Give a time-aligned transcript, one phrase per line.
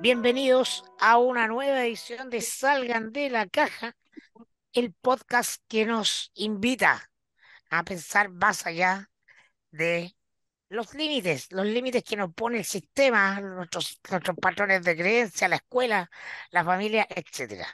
[0.00, 3.94] Bienvenidos a una nueva edición de Salgan de la Caja,
[4.72, 7.10] el podcast que nos invita
[7.68, 9.10] a pensar más allá
[9.70, 10.16] de
[10.70, 15.56] los límites, los límites que nos pone el sistema, nuestros, nuestros patrones de creencia, la
[15.56, 16.10] escuela,
[16.50, 17.66] la familia, etcétera.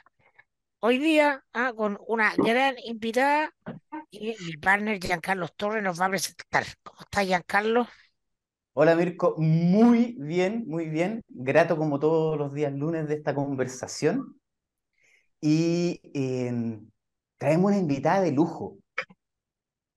[0.79, 3.53] Hoy día, ah, con una gran invitada,
[4.11, 6.65] y mi partner Giancarlo Torres nos va a presentar.
[6.83, 7.87] ¿Cómo está Giancarlo?
[8.79, 11.23] Hola Mirko, muy bien, muy bien.
[11.29, 14.39] Grato como todos los días lunes de esta conversación.
[15.41, 16.79] Y eh,
[17.39, 18.77] traemos una invitada de lujo.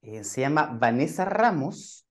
[0.00, 2.06] Eh, se llama Vanessa Ramos,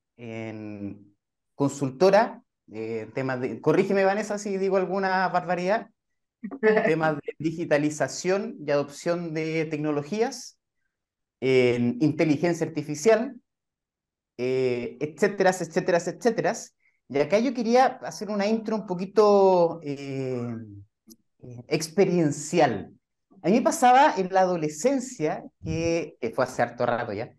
[1.56, 5.90] consultora, eh, temas de, corrígeme Vanessa si digo alguna barbaridad,
[6.86, 10.60] temas de digitalización y adopción de tecnologías,
[11.40, 13.42] en inteligencia artificial,
[14.42, 16.54] eh, etcétera, etcétera, etcétera.
[17.10, 20.56] Y acá yo quería hacer una intro un poquito eh,
[21.68, 22.94] experiencial.
[23.42, 27.34] A mí me pasaba en la adolescencia, que, fue hace harto rato ya,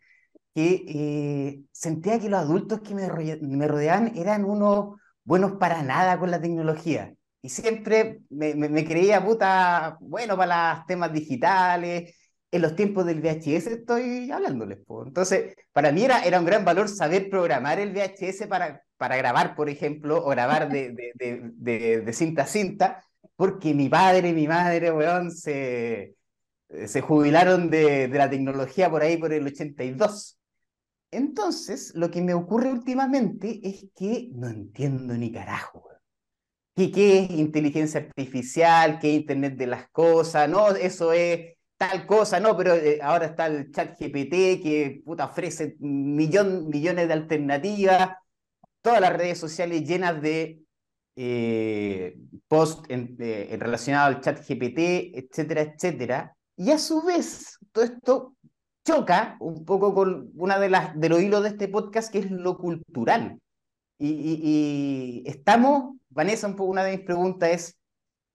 [0.54, 3.08] que eh, sentía que los adultos que me,
[3.40, 7.14] me rodeaban eran unos buenos para nada con la tecnología.
[7.40, 12.14] Y siempre me, me, creía puta bueno para los temas digitales,
[12.52, 14.78] en los tiempos del VHS estoy hablándoles.
[15.06, 19.54] Entonces, para mí era, era un gran valor saber programar el VHS para, para grabar,
[19.54, 23.04] por ejemplo, o grabar de, de, de, de cinta a cinta,
[23.36, 26.14] porque mi padre y mi madre, weón, se,
[26.86, 30.38] se jubilaron de, la tecnología por ahí por el 82.
[31.12, 35.88] Entonces, lo que me ocurre últimamente es que no entiendo ni carajo.
[36.76, 38.98] ¿Qué, ¿Qué es inteligencia artificial?
[39.00, 40.48] ¿Qué es Internet de las cosas?
[40.48, 45.76] No, eso es tal cosa, no, pero eh, ahora está el chat GPT que ofrece
[45.80, 48.18] millón, millones de alternativas,
[48.82, 50.60] todas las redes sociales llenas de
[51.16, 52.18] eh,
[52.48, 56.36] posts eh, relacionados al chat GPT, etcétera, etcétera.
[56.54, 58.36] Y a su vez, todo esto
[58.84, 62.58] choca un poco con una de de los hilos de este podcast, que es lo
[62.58, 63.40] cultural.
[63.98, 67.79] Y, estamos, Vanessa, una de mis preguntas es,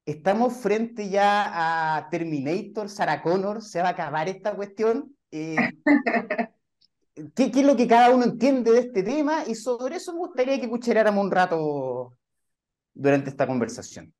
[0.06, 5.16] estamos frente ya a Terminator, Sarah Connor, se va a acabar esta cuestión.
[5.32, 5.56] Eh,
[7.36, 9.44] ¿qué, es lo que cada uno entiende de este tema?
[9.48, 12.18] Y sobre eso me gustaría que cucharáramos un rato
[12.94, 14.14] durante esta conversación.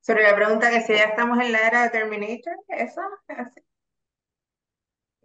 [0.00, 3.00] Sobre la pregunta que si ya estamos en la era de Terminator, ¿eso?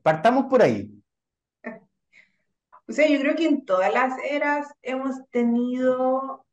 [0.03, 0.94] Partamos por ahí.
[2.88, 6.44] O sea, yo creo que en todas las eras hemos tenido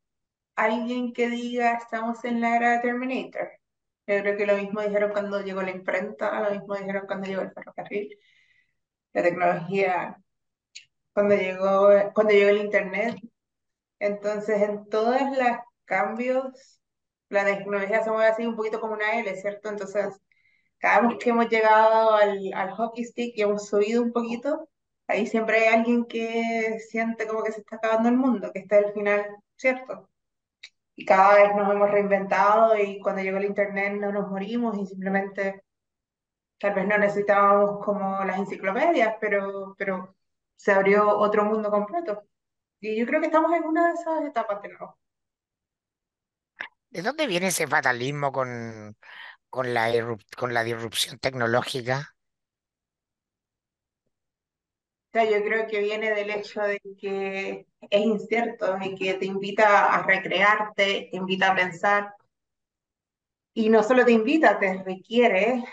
[0.56, 3.50] alguien que diga estamos en la era de Terminator.
[4.06, 7.42] Yo creo que lo mismo dijeron cuando llegó la imprenta, lo mismo dijeron cuando llegó
[7.42, 8.18] el ferrocarril,
[9.12, 10.16] la tecnología,
[11.12, 13.16] cuando llegó, cuando llegó el internet.
[13.98, 16.80] Entonces, en todos los cambios,
[17.28, 19.68] la tecnología se mueve así un poquito como una L, ¿cierto?
[19.70, 20.08] Entonces,
[20.78, 24.68] cada vez que hemos llegado al, al hockey stick y hemos subido un poquito,
[25.08, 28.78] ahí siempre hay alguien que siente como que se está acabando el mundo, que está
[28.78, 29.26] al final,
[29.56, 30.10] ¿cierto?
[30.96, 34.86] Y cada vez nos hemos reinventado y cuando llegó el Internet no nos morimos y
[34.86, 35.62] simplemente
[36.58, 40.16] tal vez no necesitábamos como las enciclopedias, pero, pero
[40.56, 42.22] se abrió otro mundo completo.
[42.80, 44.98] Y yo creo que estamos en una de esas etapas de nuevo.
[46.88, 48.96] ¿De dónde viene ese fatalismo con,
[49.50, 49.90] con la,
[50.34, 52.14] con la disrupción tecnológica?
[55.05, 59.26] O sea, yo creo que viene del hecho de que es incierto y que te
[59.26, 62.14] invita a recrearte, te invita a pensar.
[63.54, 65.64] Y no solo te invita, te requiere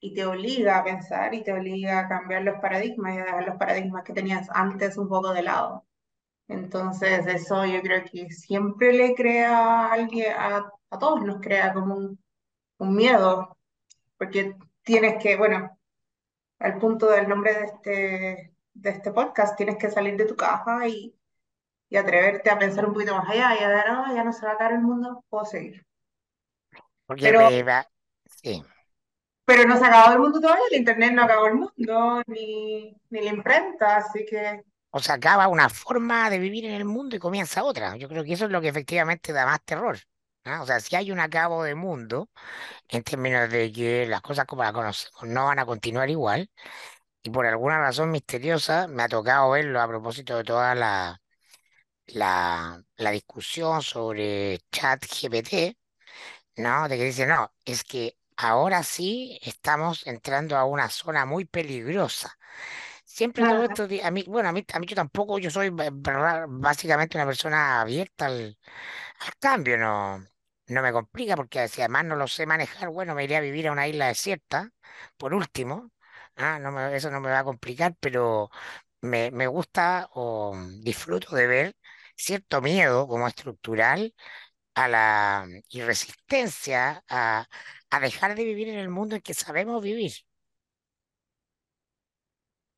[0.00, 3.46] y te obliga a pensar y te obliga a cambiar los paradigmas y a dejar
[3.46, 5.86] los paradigmas que tenías antes un poco de lado.
[6.48, 11.74] Entonces, eso yo creo que siempre le crea a alguien, a, a todos nos crea
[11.74, 12.20] como un,
[12.78, 13.58] un miedo,
[14.18, 15.78] porque tienes que, bueno,
[16.60, 20.88] al punto del nombre de este, de este podcast, tienes que salir de tu caja
[20.88, 21.14] y,
[21.88, 24.46] y atreverte a pensar un poquito más allá y a ver, ah, ya no se
[24.46, 25.84] va a caer el mundo, puedo seguir.
[27.06, 27.64] Porque Pero- me
[28.42, 28.64] sí.
[29.44, 32.96] Pero no se ha acabado el mundo todavía, el internet no acabó el mundo, ni,
[33.10, 37.16] ni la imprenta, así que O se acaba una forma de vivir en el mundo
[37.16, 37.96] y comienza otra.
[37.96, 39.98] Yo creo que eso es lo que efectivamente da más terror.
[40.44, 40.62] ¿ah?
[40.62, 42.28] O sea, si hay un acabo de mundo,
[42.88, 46.48] en términos de que las cosas como las conocemos no van a continuar igual,
[47.22, 51.20] y por alguna razón misteriosa me ha tocado verlo a propósito de toda la,
[52.06, 55.78] la, la discusión sobre chat GPT,
[56.56, 56.88] ¿no?
[56.88, 62.36] De que dice, no, es que ahora sí estamos entrando a una zona muy peligrosa.
[63.04, 65.70] Siempre todo esto, a mí, bueno, a mí, a mí yo tampoco, yo soy
[66.48, 68.58] básicamente una persona abierta al,
[69.20, 70.18] al cambio, no,
[70.68, 73.68] no me complica porque si además no lo sé manejar, bueno, me iré a vivir
[73.68, 74.70] a una isla desierta,
[75.16, 75.90] por último,
[76.36, 78.50] ah, no me- eso no me va a complicar, pero
[79.02, 81.76] me, me gusta o disfruto de ver
[82.16, 84.14] cierto miedo como estructural
[84.74, 87.46] a la y resistencia a,
[87.90, 90.12] a dejar de vivir en el mundo en que sabemos vivir.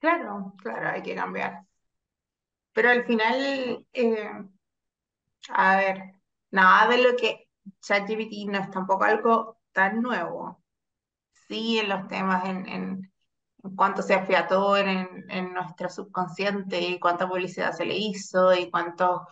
[0.00, 1.64] claro, claro, hay que cambiar.
[2.74, 4.30] Pero al final, eh,
[5.50, 6.14] a ver,
[6.50, 7.48] nada de lo que
[7.80, 10.62] ChatGPT no es tampoco algo tan nuevo.
[11.48, 13.11] Sí, en los temas, en,
[13.76, 18.70] cuánto se afiató en, en, en nuestro subconsciente y cuánta publicidad se le hizo y
[18.70, 19.22] cuántos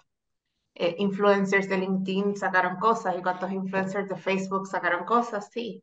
[0.74, 5.82] eh, influencers de LinkedIn sacaron cosas y cuántos influencers de Facebook sacaron cosas, sí.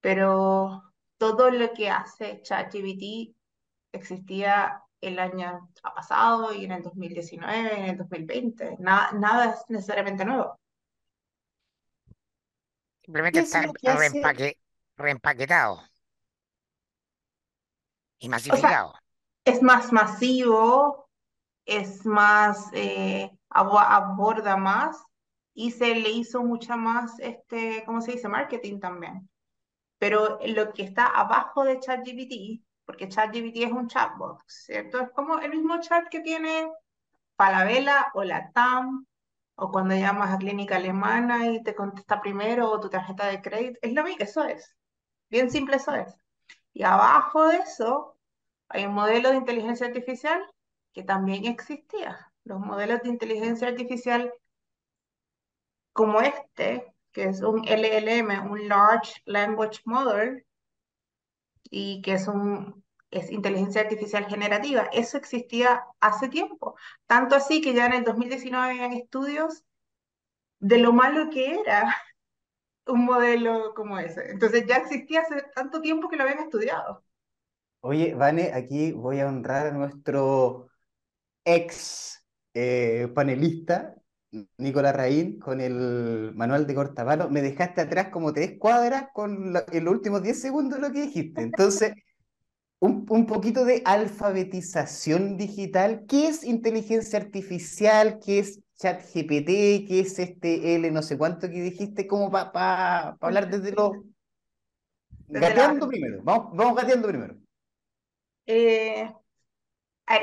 [0.00, 0.82] Pero
[1.18, 3.34] todo lo que hace ChatGPT
[3.92, 8.76] existía el año pasado y en el 2019, en el 2020.
[8.78, 10.58] Nada, nada es necesariamente nuevo.
[13.02, 14.58] Simplemente ¿Qué es está reempaque-
[14.96, 15.82] reempaquetado
[18.24, 18.94] y O sea, masificado.
[19.44, 21.08] es más masivo,
[21.66, 25.02] es más, eh, abo- aborda más
[25.54, 28.28] y se le hizo mucha más, este, ¿cómo se dice?
[28.28, 29.28] Marketing también.
[29.98, 35.00] Pero lo que está abajo de ChatGPT, porque ChatGPT es un chatbot, ¿cierto?
[35.00, 36.68] Es como el mismo chat que tiene
[37.36, 39.06] Falabella o la TAM,
[39.56, 43.78] o cuando llamas a clínica alemana y te contesta primero, o tu tarjeta de crédito,
[43.82, 44.74] es lo mismo, eso es.
[45.30, 46.14] Bien simple eso es.
[46.74, 48.13] Y abajo de eso
[48.74, 50.44] hay un modelo de inteligencia artificial
[50.92, 52.32] que también existía.
[52.44, 54.32] Los modelos de inteligencia artificial
[55.92, 60.44] como este, que es un LLM, un Large Language Model,
[61.70, 64.88] y que es un es inteligencia artificial generativa.
[64.92, 66.76] Eso existía hace tiempo.
[67.06, 69.62] Tanto así que ya en el 2019 habían estudios
[70.58, 71.94] de lo malo que era
[72.86, 74.30] un modelo como ese.
[74.32, 77.04] Entonces ya existía hace tanto tiempo que lo habían estudiado.
[77.86, 80.68] Oye, Vane, aquí voy a honrar a nuestro
[81.44, 82.24] ex
[82.54, 83.96] eh, panelista,
[84.58, 87.30] Nicolás Raín, con el manual de cortapalo.
[87.30, 90.94] Me dejaste atrás como tres cuadras con lo- en los últimos 10 segundos de lo
[90.94, 91.42] que dijiste.
[91.42, 91.94] Entonces,
[92.80, 96.04] un, un poquito de alfabetización digital.
[96.08, 98.20] ¿Qué es inteligencia artificial?
[98.24, 99.88] ¿Qué es ChatGPT?
[99.88, 102.06] ¿Qué es este L no sé cuánto que dijiste?
[102.08, 103.92] Como para hablar desde los...
[105.28, 106.22] Desde Gateando primero.
[106.22, 107.34] Vamos, vamos gateando primero.
[108.46, 109.12] Eh,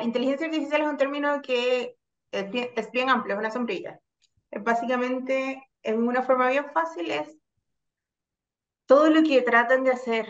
[0.04, 1.98] inteligencia artificial es un término que
[2.32, 4.00] es bien, es bien amplio, es una sombrilla.
[4.52, 7.38] Básicamente, en una forma bien fácil, es
[8.86, 10.28] todo lo que tratan de hacer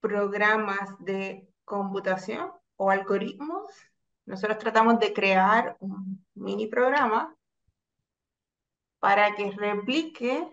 [0.00, 3.70] programas de computación o algoritmos.
[4.24, 7.36] Nosotros tratamos de crear un mini programa
[9.00, 10.50] para que replique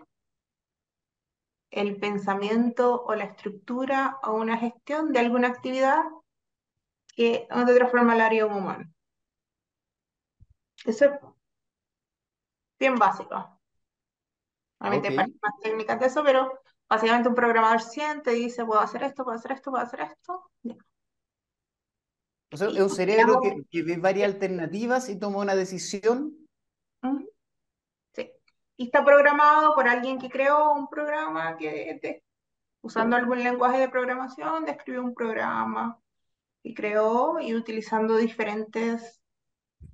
[1.70, 6.02] el pensamiento o la estructura o una gestión de alguna actividad
[7.18, 8.88] que de otra forma la haría un humano.
[10.84, 11.10] Eso es
[12.78, 13.60] bien básico.
[14.78, 15.18] Obviamente Ok.
[15.18, 19.24] hay más técnicas de eso, pero básicamente un programador siente y dice, puedo hacer esto,
[19.24, 20.48] puedo hacer esto, puedo hacer esto.
[20.62, 20.76] Ya.
[22.52, 26.46] O sea, es un cerebro hago- que, que ve varias alternativas y toma una decisión.
[28.14, 28.30] Sí.
[28.76, 32.22] Y está programado por alguien que creó un programa que, de-
[32.80, 36.00] usando algún lenguaje de programación, describió un programa
[36.68, 39.22] y creó y utilizando diferentes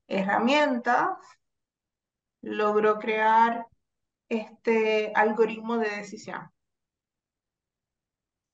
[0.08, 1.08] herramientas,
[2.42, 3.66] logró crear
[4.28, 6.50] este algoritmo de decisión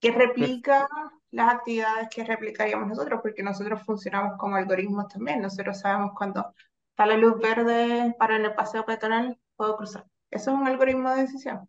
[0.00, 0.86] que replica
[1.30, 5.40] las actividades que replicaríamos nosotros, porque nosotros funcionamos como algoritmos también.
[5.40, 6.54] Nosotros sabemos cuando
[6.90, 10.04] está la luz verde para en el paseo peatonal, puedo cruzar.
[10.30, 11.66] Eso es un algoritmo de decisión.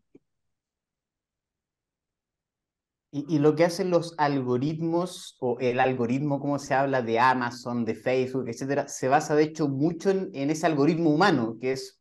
[3.12, 7.84] Y, y lo que hacen los algoritmos, o el algoritmo, como se habla de Amazon,
[7.86, 12.00] de Facebook, etcétera, se basa de hecho mucho en, en ese algoritmo humano, que es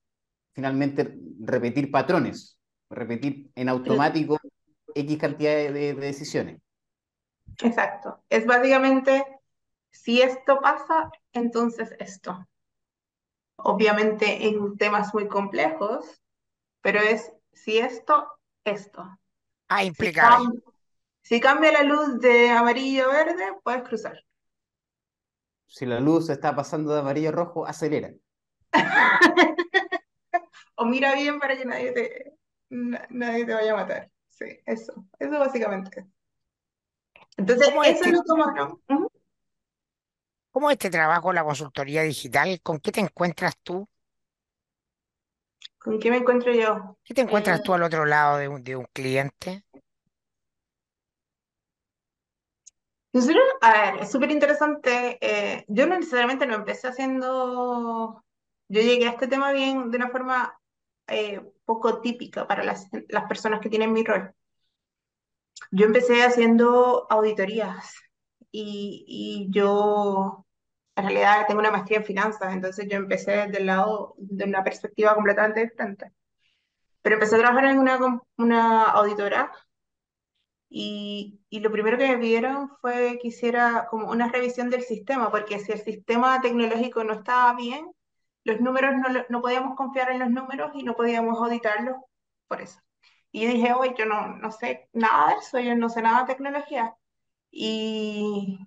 [0.55, 2.59] finalmente repetir patrones,
[2.90, 4.38] repetir en automático
[4.95, 6.61] X cantidad de, de- de decisiones.
[7.62, 8.23] Exacto.
[8.29, 9.25] Es básicamente,
[9.90, 12.47] si esto pasa, entonces esto.
[13.57, 16.21] Obviamente en temas muy complejos,
[16.83, 18.29] pero es si esto,
[18.64, 19.19] esto.
[19.69, 20.43] Ah, Si, implica ahí.
[20.43, 20.62] cam-
[21.23, 24.23] si cambia la luz de amarillo a verde, puedes cruzar.
[25.67, 28.12] Si la luz está pasando de amarillo a rojo, acelera.
[30.77, 32.07] O mira bien para que nadie te,
[32.71, 34.11] na- nadie te vaya a matar.
[34.31, 34.93] Sí, eso.
[35.19, 36.07] Eso básicamente.
[37.37, 38.81] Entonces, ¿Cómo es eso este, lo tomaron.
[38.89, 39.09] Ujú.
[40.53, 42.61] cómo es este trabajo, la consultoría digital?
[42.62, 43.89] ¿Con qué te encuentras tú?
[45.79, 46.97] ¿Con qué me encuentro yo?
[47.05, 49.65] ¿Qué te encuentras Eh, tú al otro lado de un, de un cliente?
[53.12, 55.19] Nosotros, a ver, es súper interesante.
[55.21, 58.25] eh, yo no necesariamente no empecé haciendo.
[58.69, 60.57] Yo llegué a este tema bien de una forma
[61.09, 64.33] eh, poco típica para las, las personas que tienen mi rol.
[65.71, 67.95] Yo empecé haciendo auditorías
[68.50, 70.47] y, y yo
[70.97, 74.64] en realidad tengo una maestría en finanzas, entonces yo empecé desde el lado de una
[74.64, 76.12] perspectiva completamente diferente.
[77.02, 79.52] Pero empecé a trabajar en una, una auditora
[80.71, 85.31] y, y lo primero que me pidieron fue que hiciera como una revisión del sistema,
[85.33, 87.91] porque si el sistema tecnológico no estaba bien,
[88.45, 91.97] los números no, no podíamos confiar en los números y no podíamos auditarlos
[92.49, 92.81] por eso.
[93.33, 96.23] Y yo dije, oye, yo no, no sé nada de eso, yo no sé nada
[96.23, 96.95] de tecnología.
[97.50, 98.59] Y,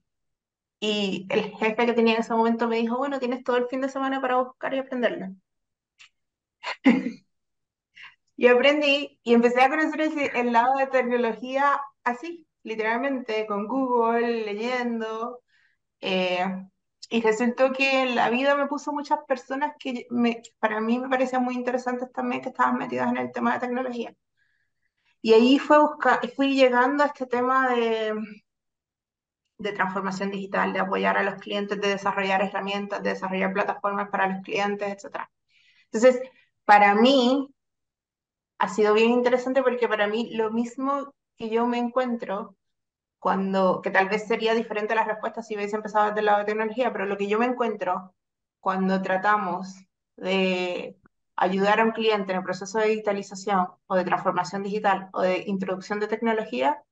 [0.81, 3.81] y el jefe que tenía en ese momento me dijo, bueno, tienes todo el fin
[3.81, 5.27] de semana para buscar y aprenderlo.
[8.35, 14.45] Y aprendí y empecé a conocer el, el lado de tecnología así, literalmente, con Google,
[14.45, 15.41] leyendo.
[16.01, 16.45] eh,
[17.09, 21.43] y resultó que la vida me puso muchas personas que me, para mí me parecían
[21.43, 24.15] muy interesantes también que estaban metidas en el tema de tecnología.
[25.23, 28.13] Y ahí fue busca, fui llegando a este tema de,
[29.57, 34.27] de transformación digital, de apoyar a los clientes, de desarrollar herramientas, de desarrollar plataformas para
[34.27, 35.29] los clientes, etc.
[35.91, 36.21] Entonces,
[36.65, 37.47] para mí
[38.59, 42.55] ha sido bien interesante porque para mí lo mismo que yo me encuentro
[43.19, 46.45] cuando, que tal vez sería diferente la respuesta si hubiese empezado desde el lado de
[46.45, 48.13] tecnología, pero lo que yo me encuentro
[48.59, 49.75] cuando tratamos
[50.17, 50.97] de
[51.35, 55.43] ayudar a un cliente en el proceso de digitalización o de transformación digital o de
[55.47, 56.83] introducción de tecnología,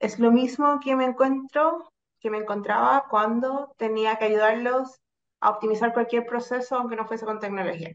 [0.00, 5.00] es lo mismo que me encuentro, que me encontraba cuando tenía que ayudarlos
[5.40, 7.94] a optimizar cualquier proceso aunque no fuese con tecnología.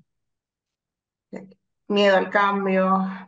[1.94, 2.86] Miedo al cambio,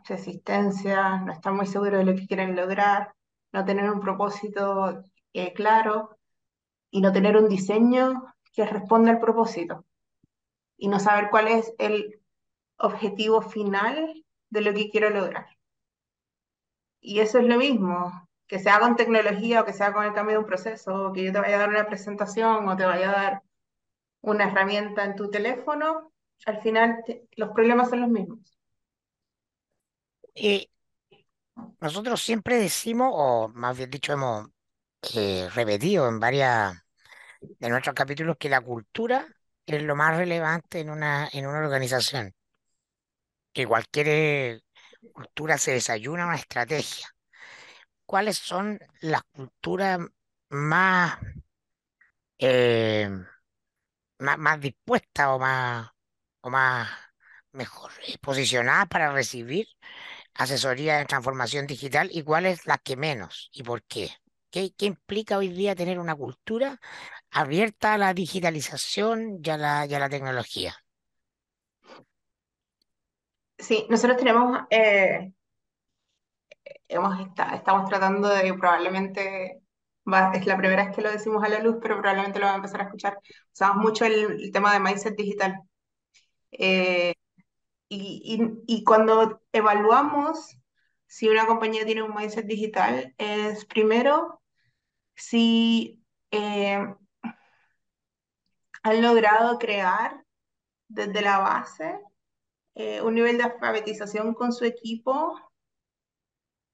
[0.08, 3.14] resistencia, no estar muy seguro de lo que quieren lograr,
[3.52, 6.18] no tener un propósito eh, claro
[6.90, 9.86] y no tener un diseño que responda al propósito
[10.78, 12.20] y no saber cuál es el
[12.78, 15.46] objetivo final de lo que quiero lograr.
[17.00, 20.34] Y eso es lo mismo, que sea con tecnología o que sea con el cambio
[20.34, 23.10] de un proceso, o que yo te vaya a dar una presentación o te vaya
[23.10, 23.42] a dar
[24.22, 26.12] una herramienta en tu teléfono,
[26.46, 28.55] al final te- los problemas son los mismos.
[30.36, 30.68] Eh,
[31.80, 34.48] nosotros siempre decimos, o más bien dicho, hemos
[35.14, 36.76] eh, repetido en varias
[37.40, 39.26] de nuestros capítulos que la cultura
[39.66, 42.34] es lo más relevante en una, en una organización,
[43.52, 44.60] que cualquier eh,
[45.12, 47.08] cultura se desayuna una estrategia.
[48.04, 50.00] ¿Cuáles son las culturas
[50.50, 51.18] más,
[52.38, 53.08] eh,
[54.18, 55.90] más, más dispuestas o más,
[56.42, 56.88] o más
[57.52, 59.66] mejor eh, posicionadas para recibir
[60.38, 64.10] asesoría de transformación digital y cuál es la que menos y por qué.
[64.50, 66.80] ¿Qué, qué implica hoy día tener una cultura
[67.30, 70.76] abierta a la digitalización y a la, la tecnología?
[73.58, 75.32] Sí, nosotros tenemos, eh,
[76.88, 79.60] hemos está- estamos tratando de probablemente,
[80.34, 82.56] es la primera vez que lo decimos a la luz, pero probablemente lo va a
[82.56, 83.18] empezar a escuchar.
[83.52, 85.60] Usamos mucho el, el tema de mindset digital.
[86.52, 87.14] Eh,
[87.88, 88.22] y,
[88.66, 90.58] y, y cuando evaluamos
[91.06, 94.40] si una compañía tiene un mindset digital, es primero
[95.14, 96.84] si eh,
[98.82, 100.24] han logrado crear
[100.88, 101.98] desde la base
[102.74, 105.40] eh, un nivel de alfabetización con su equipo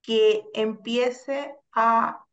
[0.02, 2.24] que empiece a,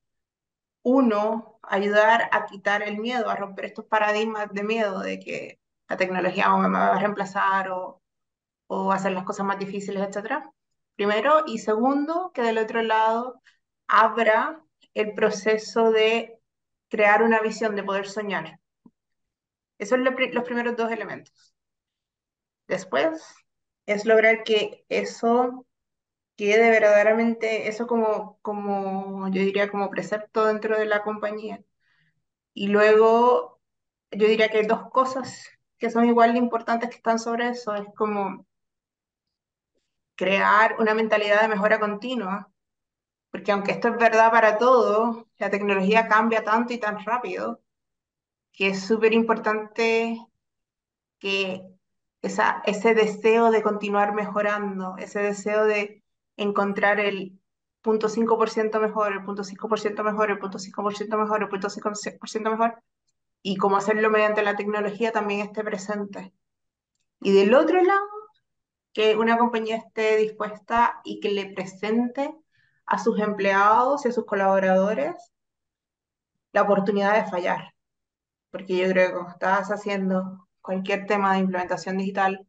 [0.82, 5.98] uno, ayudar a quitar el miedo, a romper estos paradigmas de miedo de que la
[5.98, 7.99] tecnología me va a reemplazar o,
[8.72, 10.52] o hacer las cosas más difíciles, etcétera.
[10.96, 13.42] Primero, y segundo, que del otro lado
[13.88, 16.40] abra el proceso de
[16.90, 18.60] crear una visión, de poder soñar.
[19.80, 21.56] Esos son los primeros dos elementos.
[22.68, 23.24] Después
[23.88, 25.66] es lograr que eso
[26.36, 31.64] quede verdaderamente, eso como, como, yo diría, como precepto dentro de la compañía.
[32.54, 33.60] Y luego,
[34.12, 35.44] yo diría que hay dos cosas
[35.80, 38.46] que son igual de importantes que están sobre eso, es como
[40.20, 42.52] crear una mentalidad de mejora continua,
[43.32, 47.62] porque aunque esto es verdad para todo, la tecnología cambia tanto y tan rápido,
[48.52, 50.20] que es súper importante
[51.20, 51.64] que
[52.22, 56.04] esa, ese deseo de continuar mejorando, ese deseo de
[56.36, 57.40] encontrar el
[57.82, 62.84] punto 5% mejor, el punto 5% mejor, el punto 5% mejor, el punto 5% mejor,
[63.42, 66.34] y cómo hacerlo mediante la tecnología también esté presente.
[67.22, 68.19] Y del otro lado,
[68.94, 72.36] que una compañía esté dispuesta y que le presente
[72.86, 75.16] a sus empleados y a sus colaboradores
[76.52, 77.74] la oportunidad de fallar.
[78.52, 82.48] Porque yo creo que cuando estás haciendo cualquier tema de implementación digital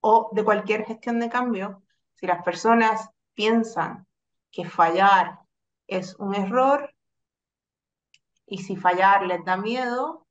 [0.00, 1.82] o de cualquier gestión de cambio,
[2.14, 4.06] si las personas piensan
[4.50, 5.38] que fallar
[5.86, 6.94] es un error
[8.46, 10.26] y si fallar les da miedo,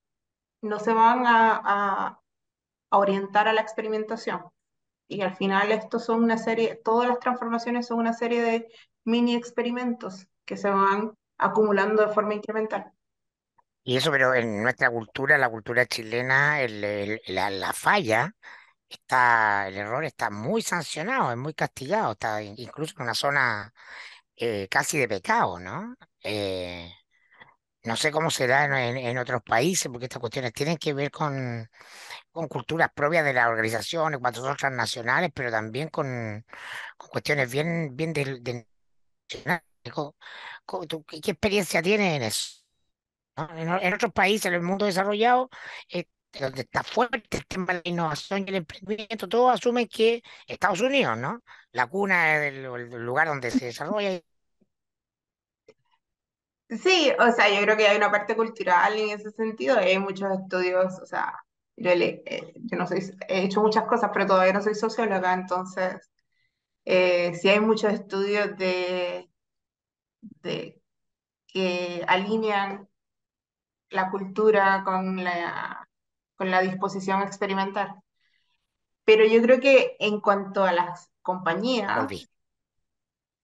[0.62, 2.22] no se van a, a,
[2.90, 4.42] a orientar a la experimentación.
[5.08, 8.68] Y al final esto son una serie, todas las transformaciones son una serie de
[9.06, 12.92] mini experimentos que se van acumulando de forma incremental.
[13.84, 18.36] Y eso, pero en nuestra cultura, la cultura chilena, la, la falla
[18.90, 23.74] está, el error está muy sancionado, es muy castigado, está in- incluso en una zona
[24.38, 25.96] eh, casi de pecado, ¿no?
[26.24, 26.92] Eh,
[27.84, 31.70] no sé cómo será en- en otros países, porque estas cuestiones tienen que ver con,
[32.38, 36.46] con culturas propias de las organizaciones, cuando son transnacionales, pero también con,
[36.96, 38.68] cuestiones bien, bien de,
[39.28, 42.64] ¿Qué, experiencia tienes en eso?
[43.56, 45.50] En, otros países, en el mundo desarrollado,
[45.92, 46.06] eh,
[46.40, 50.82] donde está fuerte el tema de la innovación y el emprendimiento, todos asumen que Estados
[50.82, 51.42] Unidos, ¿no?
[51.72, 54.22] La cuna del, el lugar donde se desarrolla.
[56.70, 60.30] Sí, o sea, yo creo que hay una parte cultural en ese sentido, hay muchos
[60.40, 61.34] estudios, o sea,
[61.78, 65.34] yo, le- eh, yo no soy, he hecho muchas cosas, pero todavía no soy socióloga,
[65.34, 66.12] entonces
[66.86, 69.30] eh, sí hay muchos estudios de,
[70.44, 70.82] de
[71.48, 72.90] que alinean
[73.90, 75.88] la cultura con la,
[76.38, 77.96] con la disposición a experimentar.
[79.06, 82.30] Pero yo creo que en cuanto a las compañías,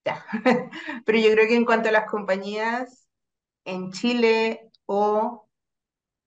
[0.05, 0.23] ya,
[1.05, 3.07] pero yo creo que en cuanto a las compañías
[3.65, 5.49] en Chile o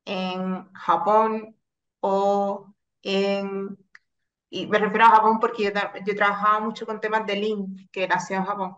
[0.06, 1.55] en Japón
[2.08, 3.76] o en,
[4.48, 5.70] y me refiero a Japón porque yo,
[6.06, 8.76] yo trabajaba mucho con temas de Lean, que nació en Japón,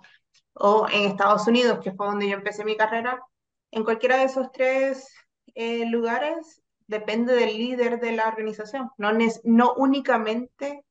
[0.54, 3.22] o en Estados Unidos, que fue donde yo empecé mi carrera,
[3.70, 5.08] en cualquiera de esos tres
[5.54, 9.10] eh, lugares depende del líder de la organización, no,
[9.44, 10.84] no únicamente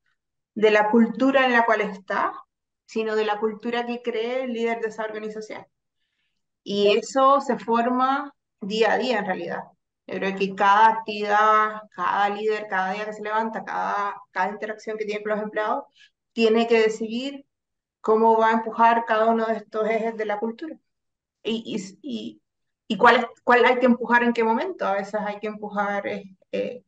[0.54, 2.34] de la cultura en la cual está,
[2.86, 5.65] sino de la cultura que cree el líder de esa organización.
[6.63, 9.63] Y eso se forma día a día en realidad.
[10.08, 14.98] Yo creo que cada actividad, cada líder, cada día que se levanta, cada, cada interacción
[14.98, 15.84] que tiene con los empleados,
[16.34, 17.46] tiene que decidir
[18.02, 20.78] cómo va a empujar cada uno de estos ejes de la cultura.
[21.43, 22.41] Y, y, y,
[22.88, 24.86] y cuál, es, cuál hay que empujar en qué momento.
[24.88, 26.84] A veces hay que empujar, eh, eh,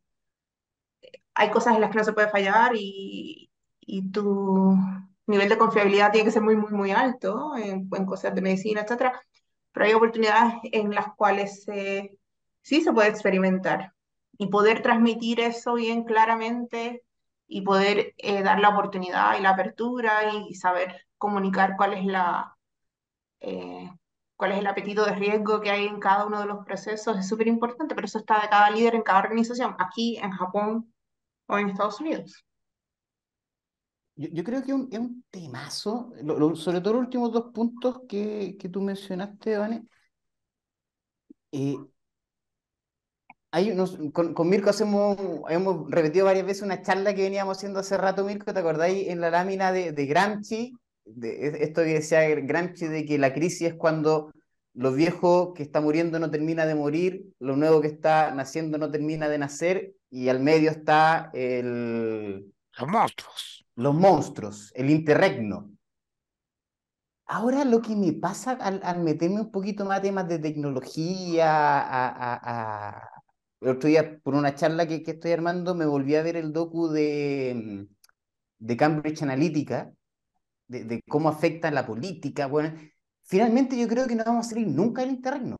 [1.33, 3.49] hay cosas en las que no se puede fallar y,
[3.81, 4.75] y tu
[5.27, 8.81] nivel de confiabilidad tiene que ser muy, muy, muy alto en, en cosas de medicina,
[8.81, 9.21] etcétera
[9.73, 12.11] pero hay oportunidades en las cuales eh,
[12.69, 13.93] sí se puede experimentar
[14.37, 17.03] y poder transmitir eso bien claramente
[17.47, 22.55] y poder eh, dar la oportunidad y la apertura y, saber comunicar cuál es la
[23.39, 23.89] eh,
[24.35, 27.27] cuál es el apetito de riesgo que hay en cada uno de los procesos es
[27.27, 30.93] súper importante, pero eso está de cada líder en cada organización, aquí en Japón
[31.47, 32.45] o en Estados Unidos.
[34.15, 36.13] yo, creo que es un, temazo,
[36.53, 39.87] sobre todo los últimos dos puntos que, que tú mencionaste, Vane.
[41.51, 41.75] Eh,
[43.51, 43.75] hay
[44.11, 45.17] con, con, Mirko hacemos,
[45.49, 49.07] hemos repetido varias veces una charla que veníamos haciendo hace rato, Mirko, ¿te acordáis?
[49.07, 50.73] En la lámina de, de Gramsci,
[51.05, 54.31] de, esto que decía Gramsci de que la crisis es cuando
[54.73, 58.91] lo viejo que está muriendo no termina de morir, lo nuevo que está naciendo no
[58.91, 62.53] termina de nacer, y al medio está el...
[62.77, 63.65] Los monstruos.
[63.75, 65.71] Los monstruos, el interregno.
[67.25, 73.18] Ahora lo que me pasa al, meterme un poquito más a temas de tecnología, a,
[73.61, 76.53] el otro día por una charla que, que, estoy armando me volví a ver el
[76.53, 77.87] docu de,
[78.59, 79.91] de Cambridge Analytica,
[80.67, 82.47] de, de cómo afecta la política.
[82.47, 82.73] Bueno,
[83.23, 85.57] finalmente yo creo que no vamos a salir nunca del interregno.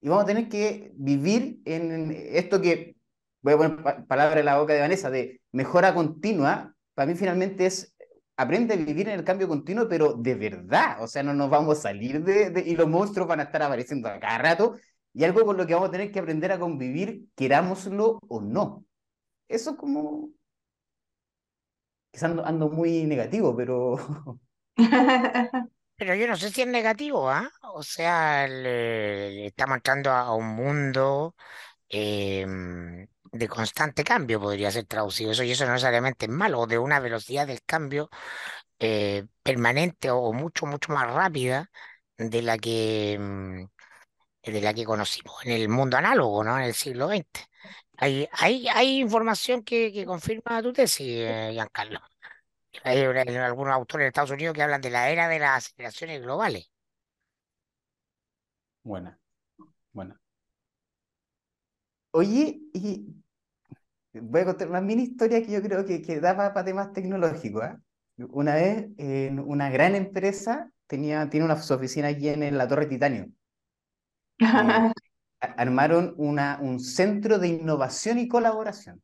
[0.00, 2.96] Y vamos a tener que vivir en esto que,
[3.42, 7.66] voy a poner palabra en la boca de Vanessa, de mejora continua, para mí finalmente
[7.66, 7.94] es
[8.38, 11.78] aprende a vivir en el cambio continuo, pero de verdad, o sea, no nos vamos
[11.78, 14.76] a salir de, y los monstruos van a estar apareciendo a cada rato,
[15.18, 18.84] y algo con lo que vamos a tener que aprender a convivir, querámoslo o no.
[19.48, 20.30] Eso como...
[22.12, 23.96] Quizás ando muy negativo, pero...
[25.96, 27.50] Pero yo no sé si es negativo, ¿ah?
[27.74, 31.34] O sea, le, estamos entrando a un mundo
[31.88, 36.78] em, de constante cambio, podría ser traducido eso, y eso no necesariamente es malo, de
[36.78, 38.10] una velocidad del cambio
[38.78, 41.68] eh, permanente o mucho, mucho más rápida
[42.16, 43.68] de la que, em,
[44.42, 46.58] de la que conocimos en el mundo análogo, ¿no?
[46.58, 47.24] En el siglo XX.
[47.98, 52.00] Hay, hay, hay información que, que confirma tu tesis, eh, Giancarlo.
[52.84, 56.70] Hay algunos autores de Estados Unidos que hablan de la era de las aceleraciones globales.
[58.82, 59.18] Buena,
[59.92, 60.20] buena.
[62.12, 63.06] Oye, y
[64.12, 67.64] voy a contar una mini historia que yo creo que, que da para, temas tecnológicos.
[67.64, 67.76] ¿eh?
[68.30, 72.86] Una vez, en una gran empresa tenía, tiene una, su oficina aquí en, la Torre
[72.86, 73.28] Titanio.
[74.38, 74.46] Eh,
[75.40, 79.02] armaron una, un centro de innovación y colaboración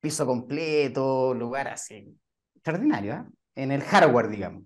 [0.00, 2.18] piso completo, lugar así,
[2.54, 3.24] extraordinario, ¿eh?
[3.56, 4.64] en el hardware, digamos.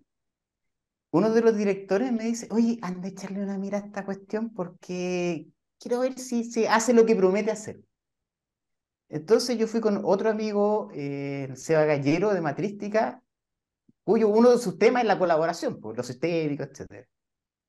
[1.11, 4.53] Uno de los directores me dice, oye, anda a echarle una mira a esta cuestión
[4.53, 5.47] porque
[5.79, 7.81] quiero ver si se hace lo que promete hacer.
[9.09, 13.23] Entonces yo fui con otro amigo, eh, Seba Gallero, de Matrística,
[14.03, 17.07] cuyo uno de sus temas es la colaboración, pues, los sistémicos, etc.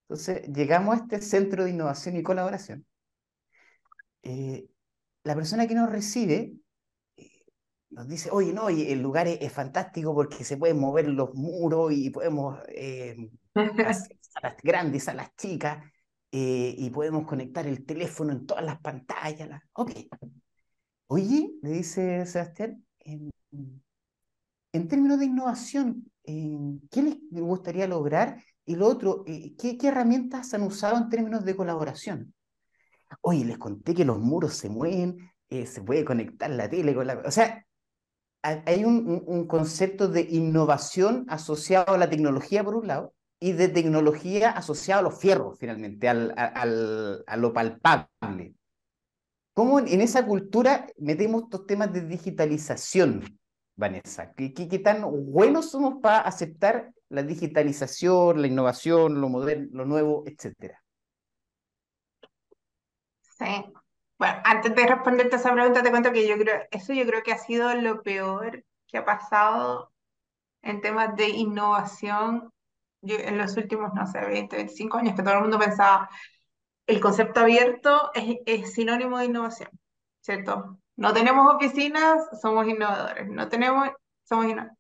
[0.07, 2.85] Entonces llegamos a este centro de innovación y colaboración.
[4.21, 4.67] Eh,
[5.23, 6.53] la persona que nos recibe
[7.89, 12.09] nos dice, oye, no, el lugar es, fantástico porque se pueden mover los muros y
[12.09, 13.15] podemos eh,
[13.53, 15.83] hacer salas grandes, las chicas,
[16.31, 19.61] eh, y podemos conectar el teléfono en todas las pantallas.
[19.73, 19.91] Ok.
[21.07, 23.31] Oye, le dice Sebastián, en,
[24.87, 28.43] términos de innovación, ¿qué les gustaría lograr?
[28.65, 32.33] Y lo otro, eh, ¿qué, ¿qué herramientas han usado en términos de colaboración?
[33.21, 37.21] Oye, les conté que los muros se mueven, se puede conectar la tele con la...
[37.25, 37.65] O sea,
[38.41, 44.51] hay un, concepto de innovación asociado a la tecnología, por un lado, y de tecnología
[44.51, 48.53] asociado a los fierros, finalmente, al, a lo palpable.
[49.53, 53.23] ¿Cómo en, esa cultura metemos estos temas de digitalización,
[53.75, 54.31] Vanessa?
[54.33, 60.23] ¿Qué, qué, tan buenos somos para aceptar la digitalización, la innovación, lo moderno, lo nuevo,
[60.25, 60.81] etcétera?
[63.21, 63.65] Sí,
[64.17, 67.21] bueno, antes de responderte a esa pregunta, te cuento que yo creo, eso yo creo
[67.23, 69.91] que ha sido lo peor que ha pasado
[70.61, 72.51] en temas de innovación
[73.03, 76.09] en los últimos, no sé, 20, 25 años, que todo el mundo pensaba,
[76.87, 79.69] el concepto abierto es, sinónimo de innovación,
[80.21, 80.79] ¿cierto?
[80.95, 83.27] No tenemos oficinas, somos innovadores.
[83.27, 83.89] No tenemos,
[84.23, 84.77] somos innovadores.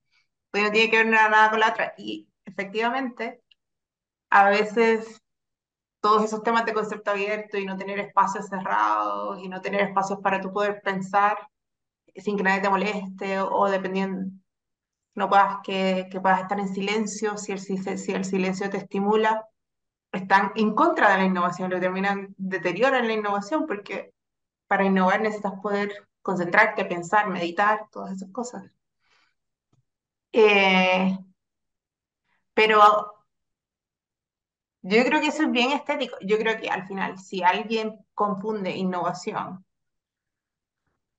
[0.55, 1.93] Pues no tiene que ver nada con la otra.
[1.97, 3.41] Y efectivamente,
[4.29, 5.21] a veces
[5.99, 10.19] todos esos temas de concepto abierto y no tener espacios cerrados y no tener espacios
[10.21, 11.37] para tú poder pensar
[12.15, 14.31] sin que nadie te moleste o, dependiendo,
[15.15, 19.49] no puedas que, que, puedas estar en silencio si el, si el silencio te estimula,
[20.13, 24.13] están en contra de la innovación, lo terminan deterioran la innovación porque
[24.67, 28.71] para innovar necesitas poder concentrarte, pensar, meditar, todas esas cosas.
[30.37, 31.17] Eh,
[32.53, 32.79] pero
[34.81, 36.17] yo creo que eso es bien estético.
[36.21, 39.65] Yo creo que al final, si alguien confunde innovación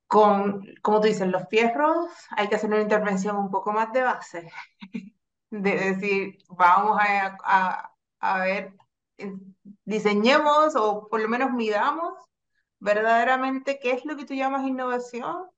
[0.07, 4.03] con, como tú dices, los fierros, hay que hacer una intervención un poco más de
[4.03, 4.51] base.
[5.51, 8.75] De decir, vamos a, a, ver,
[9.85, 12.15] diseñemos o por lo menos midamos
[12.81, 15.49] verdaderamente qué es lo que tú llamas innovación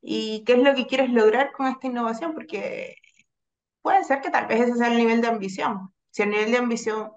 [0.00, 2.96] y qué es lo que quieres lograr con esta innovación, porque
[3.82, 5.92] puede ser que tal vez ese sea el nivel de ambición.
[6.10, 7.12] Si el nivel de ambición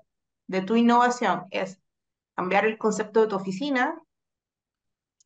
[0.48, 1.80] de tu innovación es
[2.36, 4.02] cambiar el concepto de tu oficina,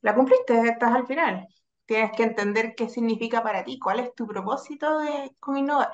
[0.02, 1.48] la cumpliste, estás al final.
[1.86, 5.92] Tienes que entender qué significa para ti, cuál es tu propósito de, con innovar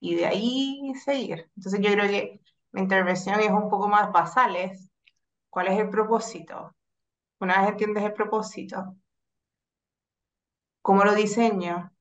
[0.00, 1.50] y de ahí seguir.
[1.56, 2.40] Entonces yo creo que
[2.72, 4.88] mi intervención es un poco más basal, es
[5.50, 6.74] cuál es el propósito.
[7.40, 8.96] Una vez entiendes el propósito,
[10.86, 11.92] cómo lo diseño,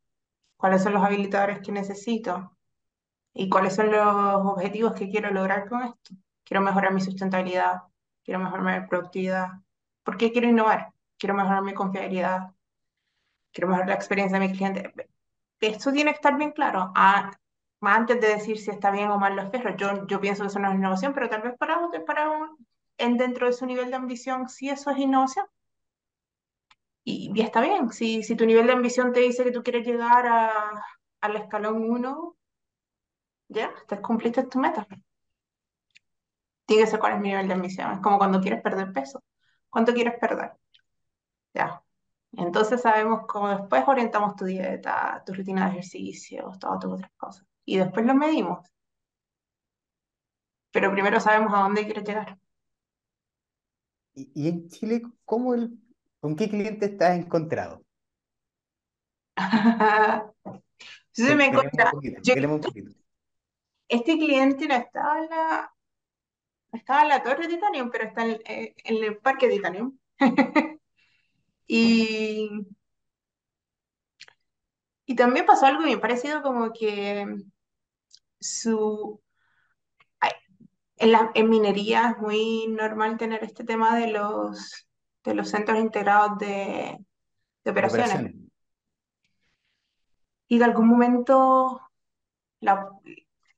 [0.57, 2.55] cuáles son los habilitadores que necesito
[3.33, 6.13] y cuáles son los objetivos que quiero lograr con esto.
[6.43, 7.81] Quiero mejorar mi sustentabilidad,
[8.23, 9.47] quiero mejorar mi productividad.
[10.03, 10.93] ¿Por qué quiero innovar?
[11.17, 12.51] Quiero mejorar mi confiabilidad,
[13.51, 14.93] quiero mejorar la experiencia de mi cliente.
[15.61, 16.91] Esto tiene que estar bien claro.
[16.93, 17.31] Ah,
[17.81, 20.59] antes de decir si está bien o mal los perros, yo, yo pienso que eso
[20.59, 22.67] no es innovación, pero tal vez para, para un,
[22.99, 25.47] en dentro de su nivel de ambición, sí eso es innovación.
[27.05, 29.85] Y, y está bien, si, si tu nivel de ambición te dice que tú quieres
[29.87, 30.51] llegar a,
[31.21, 32.35] al escalón 1,
[33.49, 34.87] ya, te cumpliste tu meta.
[36.65, 37.91] Tiene que ser cuál es mi nivel de ambición.
[37.91, 39.23] Es como cuando quieres perder peso.
[39.69, 40.53] ¿Cuánto quieres perder?
[41.53, 41.83] Ya.
[42.33, 47.45] Entonces sabemos cómo después orientamos tu dieta, tu rutina de ejercicios, todas tus otras cosas.
[47.65, 48.59] Y después lo medimos.
[50.71, 52.37] Pero primero sabemos a dónde quieres llegar.
[54.13, 55.77] ¿Y, y en Chile, cómo el,
[56.25, 57.85] con qué cliente estás encontrado?
[61.11, 61.83] Sí, me encontré.
[63.87, 65.73] este cliente no estaba en la,
[66.73, 69.99] estaba en la Torre Titanium, pero está en, eh, en el Parque Titanium.
[71.67, 72.49] Y,
[75.05, 77.25] y también pasó algo bien parecido como que
[78.39, 79.21] su,
[80.19, 80.31] ay,
[80.97, 84.84] en, la, en minería es muy normal tener este tema de los,
[85.25, 86.97] de los centros integrados de,
[87.63, 88.09] de operaciones.
[88.09, 88.51] operaciones.
[90.47, 91.81] Y de algún momento
[92.59, 92.89] la,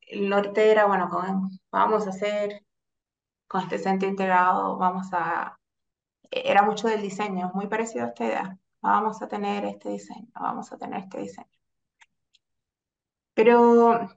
[0.08, 2.66] el norte era, bueno, con- vamos a hacer
[3.48, 5.58] con este centro integrado, vamos a,
[6.32, 8.58] era mucho del diseño, muy parecido a esta idea.
[8.82, 11.48] Vamos a tener este diseño, vamos a tener este diseño.
[13.34, 14.08] Pero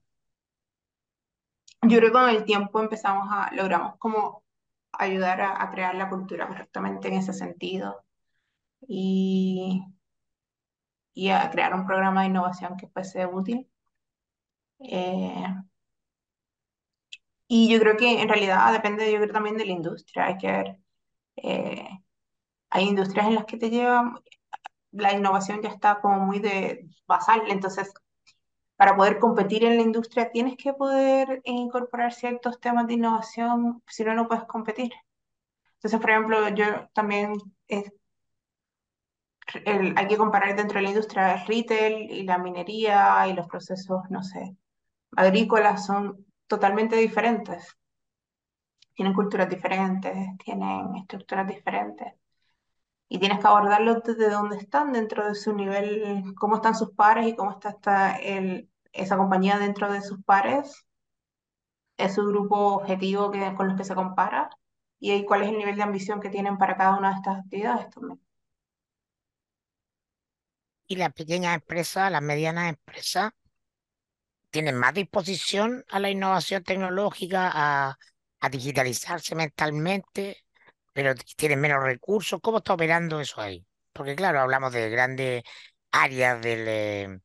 [1.82, 4.44] yo creo que con el tiempo empezamos a, logramos como
[5.04, 8.04] ayudar a, crear la cultura correctamente en ese sentido
[8.88, 9.82] y,
[11.14, 13.68] y a crear un programa de innovación que fuese útil.
[14.80, 15.44] Eh,
[17.48, 20.26] y yo creo que en realidad depende, yo creo también de la industria.
[20.26, 20.76] Hay que ver,
[21.36, 21.88] eh,
[22.70, 24.14] hay industrias en las que te llevan,
[24.92, 27.92] la innovación ya está como muy de basal, entonces
[28.80, 34.04] para poder competir en la industria tienes que poder incorporar ciertos temas de innovación, si
[34.04, 34.90] no, no puedes competir.
[35.74, 37.34] Entonces, por ejemplo, yo también
[37.68, 37.92] eh,
[39.96, 44.00] hay que comparar dentro de la industria el retail y la minería y los procesos,
[44.08, 44.56] no sé,
[45.14, 47.76] agrícolas son totalmente diferentes.
[48.94, 52.14] Tienen culturas diferentes, tienen estructuras diferentes.
[53.10, 57.26] Y tienes que abordarlos desde donde están, dentro de su nivel, cómo están sus pares
[57.26, 60.85] y cómo está, está el, esa compañía dentro de sus pares,
[61.96, 64.50] es su grupo objetivo que, con los que se compara
[64.98, 67.38] y ahí cuál es el nivel de ambición que tienen para cada una de estas
[67.38, 68.20] actividades también.
[70.87, 73.33] Y las pequeñas empresas, las medianas empresas,
[74.50, 77.96] tienen más disposición a la innovación tecnológica, a,
[78.40, 80.44] a digitalizarse mentalmente,
[80.92, 82.40] pero tienen menos recursos.
[82.42, 83.64] ¿Cómo está operando eso ahí?
[83.92, 85.42] Porque claro, hablamos de grandes
[85.92, 87.20] áreas del,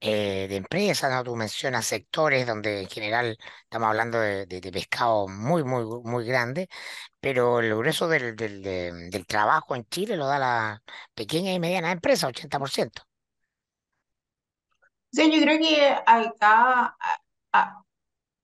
[0.00, 1.22] eh, de empresas, ¿no?
[1.24, 6.24] Tú mencionas sectores donde en general estamos hablando de, de, de pescado muy, muy, muy
[6.26, 6.68] grande,
[7.20, 10.82] pero el grueso del, del, de- del trabajo en Chile lo da la
[11.14, 13.02] pequeña y mediana empresa, 80%.
[15.12, 16.96] Sí, yo creo que acá
[17.52, 17.82] a-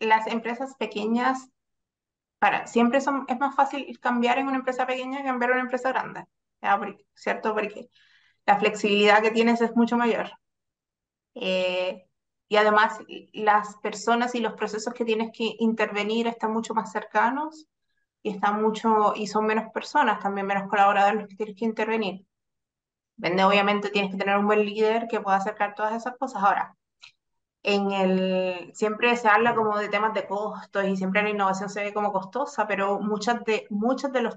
[0.00, 1.50] las empresas pequeñas,
[2.38, 5.64] para, siempre son, es más fácil cambiar en una empresa pequeña que cambiar en una
[5.64, 6.26] empresa grande,
[7.14, 7.54] ¿cierto?
[7.54, 7.90] Porque
[8.46, 10.30] la flexibilidad que tienes es mucho mayor.
[11.36, 12.06] Eh,
[12.48, 12.98] y además
[13.32, 17.66] las personas y los procesos que tienes que intervenir están mucho más cercanos
[18.22, 22.26] y están mucho, y son menos personas, también menos colaboradores los que tienes que intervenir.
[23.16, 26.42] Vende, obviamente tienes que tener un buen líder que pueda acercar todas esas cosas.
[26.42, 26.76] Ahora,
[27.62, 31.82] en el, siempre se habla como de temas de costos y siempre la innovación se
[31.82, 34.36] ve como costosa, pero muchas de, muchos de los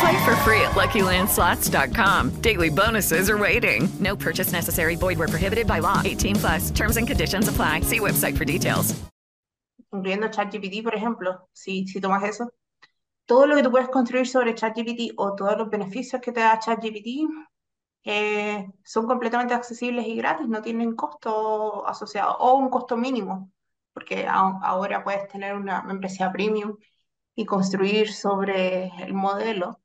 [0.00, 2.40] Play for free at LuckyLandSlots.com.
[2.40, 3.88] Daily bonuses are waiting.
[4.00, 4.96] No purchase necessary.
[4.96, 6.00] Void where prohibited by law.
[6.04, 6.70] 18 plus.
[6.70, 7.80] Terms and conditions apply.
[7.82, 8.94] See website for details.
[9.92, 12.48] incluyendo ChatGPT, por ejemplo, si, si tomas eso,
[13.26, 16.60] todo lo que tú puedes construir sobre ChatGPT o todos los beneficios que te da
[16.60, 17.26] ChatGPT
[18.04, 23.50] eh, son completamente accesibles y gratis, no tienen costo asociado o un costo mínimo,
[23.92, 26.76] porque a- ahora puedes tener una membresía premium
[27.40, 29.80] y construir sobre el modelo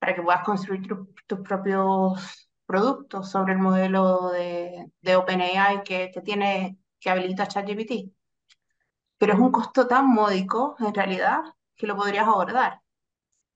[0.00, 6.10] para que puedas construir tu- tus propios productos sobre el modelo de, de OpenAI que,
[6.12, 8.12] que tiene, que habilita ChatGPT.
[9.18, 11.40] Pero es un costo tan módico, en realidad,
[11.76, 12.82] que lo podrías abordar.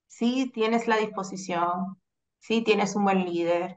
[0.09, 2.01] Si tienes la disposición,
[2.41, 3.77] si tienes un buen líder,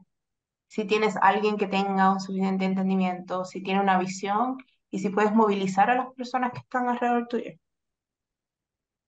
[0.68, 4.58] si tienes alguien que tenga un suficiente entendimiento, si tiene una visión
[4.92, 7.54] y si puedes movilizar a las personas que están alrededor tuyo.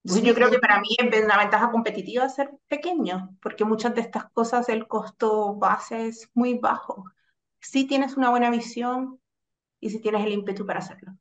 [0.04, 4.02] Entonces yo creo que para mí es una ventaja competitiva ser pequeño, porque muchas de
[4.02, 7.06] estas cosas el costo base es muy bajo.
[7.60, 9.20] Si tienes una buena visión
[9.80, 11.14] y si tienes el ímpetu para hacerlo.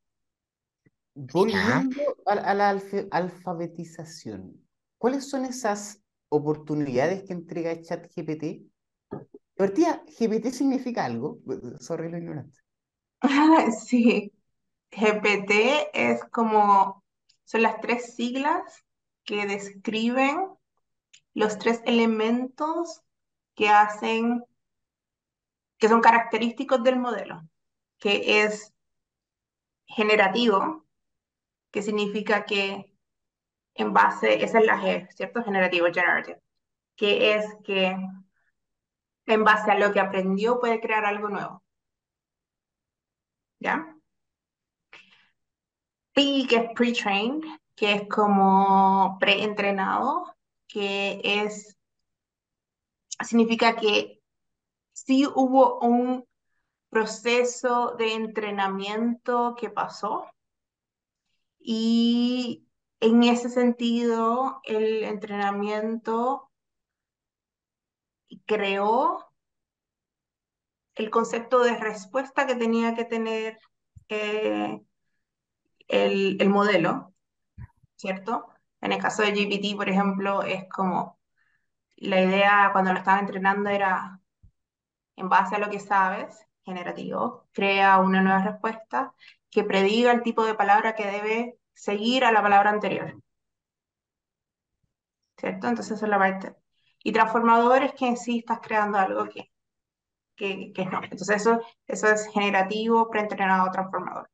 [1.15, 4.61] Volviendo a, a la alfabetización,
[4.97, 8.71] ¿cuáles son esas oportunidades que entrega ChatGPT?
[9.57, 11.39] Partida, GPT significa algo,
[11.81, 12.59] sorry lo ignorante.
[13.87, 14.33] Sí,
[14.91, 17.00] GPT es como,
[17.51, 18.85] son las tres siglas
[19.25, 20.57] que describen
[21.35, 23.03] los tres elementos
[23.57, 24.45] que hacen,
[25.77, 27.43] que son característicos del modelo,
[27.99, 28.73] que es
[29.85, 30.87] generativo,
[31.73, 32.95] que significa que
[33.75, 35.43] en base, esa es la G, ¿cierto?
[35.43, 36.41] Generativo, generative,
[36.95, 37.97] que es que
[39.27, 41.65] en base a lo que aprendió puede crear algo nuevo,
[43.59, 44.00] ¿ya?
[46.13, 47.45] P, que es pre-trained,
[47.77, 50.35] que es como preentrenado,
[50.67, 51.77] que es,
[53.21, 54.21] significa que
[54.93, 56.27] sí hubo un
[56.91, 60.27] proceso de entrenamiento que pasó.
[61.59, 62.67] Y
[63.01, 66.51] en ese sentido el entrenamiento
[68.47, 69.27] creó
[70.95, 73.59] el concepto de respuesta que tenía que tener
[74.09, 74.81] eh,
[75.91, 77.15] el, el modelo,
[77.97, 78.49] ¿cierto?
[78.81, 81.19] En el caso de GPT, por ejemplo, es como
[81.97, 84.21] la idea cuando lo estaba entrenando era,
[85.17, 89.15] en base a lo que sabes, generativo, crea una nueva respuesta
[89.51, 93.15] que prediga el tipo de palabra que debe seguir a la palabra anterior,
[95.39, 95.67] ¿cierto?
[95.69, 96.55] Entonces esa es la parte.
[97.03, 99.51] Y transformador es que en sí estás creando algo que,
[100.37, 101.03] que, que no.
[101.05, 104.31] Entonces eso, eso es generativo, preentrenado, transformador.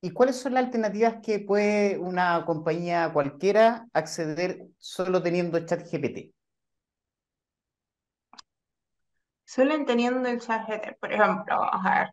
[0.00, 6.32] ¿Y cuáles son las alternativas que puede una compañía cualquiera acceder solo teniendo ChatGPT?
[9.44, 12.08] Suelen teniendo el chat GPT, por ejemplo, vamos a ver,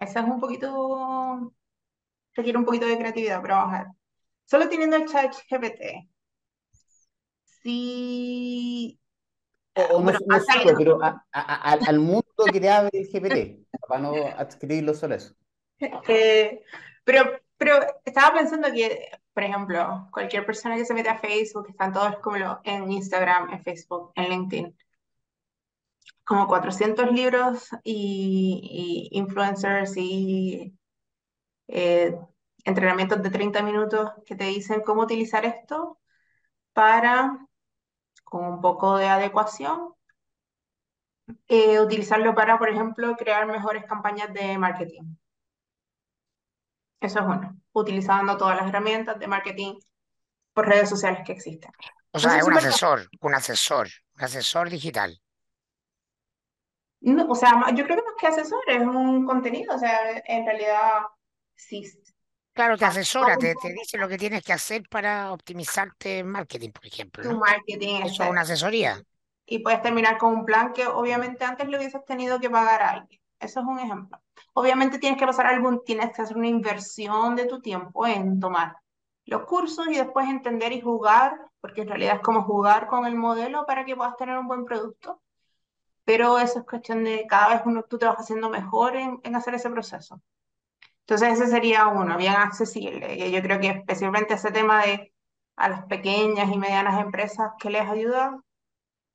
[0.00, 1.52] esa es un poquito,
[2.34, 3.88] requiere un poquito de creatividad, pero vamos a ver.
[4.46, 6.10] Solo teniendo el chat GPT,
[7.62, 8.98] sí,
[9.74, 12.90] O, o no, bueno, no solo, pero a- a- a- al- mundo que le abre
[13.00, 15.34] el GPT, para no adscribirlo solo eso.
[16.08, 16.62] Eh,
[17.06, 21.92] pero, pero estaba pensando que, por ejemplo, cualquier persona que se mete a Facebook, están
[21.92, 24.76] todos como en Instagram, en Facebook, en LinkedIn,
[26.24, 30.74] como 400 libros y, y influencers y
[31.68, 32.18] eh,
[32.64, 36.00] entrenamientos de 30 minutos que te dicen cómo utilizar esto
[36.72, 37.46] para,
[38.24, 39.94] con un poco de adecuación,
[41.48, 45.16] eh, utilizarlo para, por ejemplo, crear mejores campañas de marketing.
[47.00, 49.74] Eso es bueno, utilizando todas las herramientas de marketing
[50.54, 51.70] por redes sociales que existen.
[52.12, 55.20] O sea, es un asesor, un asesor, un asesor digital.
[57.00, 60.44] No, o sea, yo creo que más que asesor es un contenido, o sea, en
[60.46, 61.02] realidad
[61.54, 61.82] sí.
[62.54, 66.70] Claro, te Ah, asesora, te, dice lo que tienes que hacer para optimizarte en marketing,
[66.72, 67.38] por ejemplo, tu ¿no?
[67.38, 69.02] marketing, Eso es una asesoría.
[69.44, 72.90] Y puedes terminar con un plan que obviamente antes le hubieses tenido que pagar a
[72.90, 73.20] alguien.
[73.40, 74.20] Eso es un ejemplo.
[74.58, 78.78] Obviamente tienes que pasar algún, tienes que hacer una inversión de tu tiempo en tomar
[79.26, 83.16] los cursos y después entender y jugar, porque en realidad es como jugar con el
[83.16, 85.20] modelo para que puedas tener un buen producto.
[86.04, 89.56] Pero eso es cuestión de cada vez uno, tú te vas haciendo mejor en, hacer
[89.56, 90.22] ese proceso.
[91.00, 93.30] Entonces ese sería uno, bien accesible.
[93.30, 95.12] Yo creo que especialmente ese tema de
[95.56, 98.40] a las pequeñas y medianas empresas que les ayuda,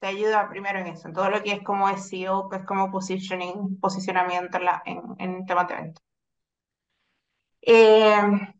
[0.02, 2.92] te ayuda primero en eso, en todo lo que es como SEO, que es como
[2.92, 4.58] positioning, posicionamiento
[5.20, 6.02] en, temas de venta.
[7.62, 8.56] Eh,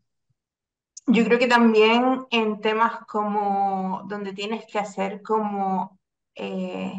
[1.06, 5.98] yo creo que también en temas como donde tienes que hacer como
[6.36, 6.94] eh,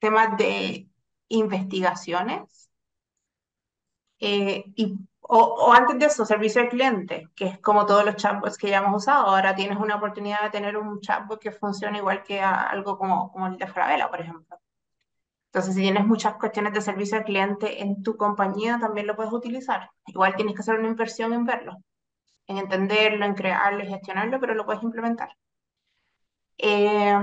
[0.00, 0.88] temas de
[1.28, 2.68] investigaciones
[4.18, 4.98] eh, y,
[5.28, 8.68] o, o antes de eso, servicio al cliente, que es como todos los chatbots que
[8.70, 9.26] ya hemos usado.
[9.26, 13.48] Ahora tienes una oportunidad de tener un chatbot que funcione igual que algo como, como
[13.48, 14.58] el de Falabella, por ejemplo.
[15.46, 19.32] Entonces, si tienes muchas cuestiones de servicio al cliente en tu compañía, también lo puedes
[19.32, 19.90] utilizar.
[20.06, 21.76] Igual tienes que hacer una inversión en verlo,
[22.46, 25.30] en entenderlo, en crearlo y gestionarlo, pero lo puedes implementar.
[26.58, 27.14] Eh,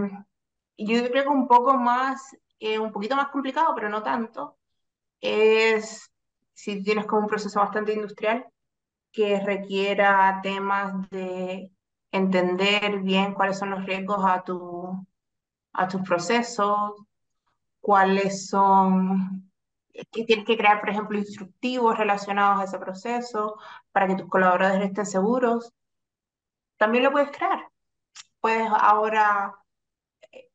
[0.77, 4.57] yo creo que un poco más, eh, un poquito más complicado, pero no tanto,
[5.21, 6.12] es
[6.53, 8.45] si tienes como un proceso bastante industrial
[9.11, 11.71] que requiera temas de
[12.11, 15.05] entender bien cuáles son los riesgos a tu,
[15.73, 16.93] a tus procesos,
[17.81, 19.51] cuáles son,
[20.11, 23.57] que tienes que crear, por ejemplo, instructivos relacionados a ese proceso
[23.91, 25.73] para que tus colaboradores estén seguros.
[26.77, 27.67] También lo puedes crear.
[28.39, 29.55] Puedes ahora
[30.31, 30.49] eh,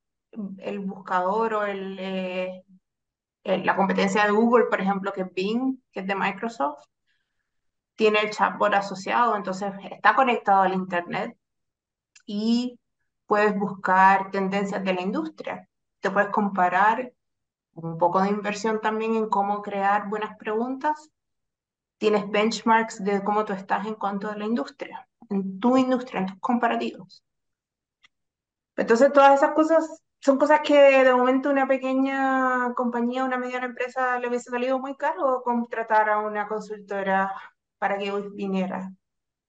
[0.58, 2.64] el buscador o el, eh,
[3.44, 6.84] el- la competencia de Google, por ejemplo, que es Bing, que es de Microsoft,
[7.96, 11.36] tiene el chatbot asociado, entonces está conectado al Internet
[12.26, 12.78] y
[13.26, 15.68] puedes buscar tendencias de la industria.
[16.00, 17.12] Te puedes comparar
[17.72, 21.10] un poco de inversión también en cómo crear buenas preguntas.
[21.98, 26.26] Tienes benchmarks de cómo tú estás en cuanto a la industria, en tu industria, en
[26.26, 27.24] tus comparativos.
[28.76, 34.18] Entonces, todas esas cosas son cosas que de momento una pequeña compañía, una mediana empresa
[34.18, 37.32] le hubiese salido muy caro contratar a una consultora
[37.78, 38.92] para que viniera.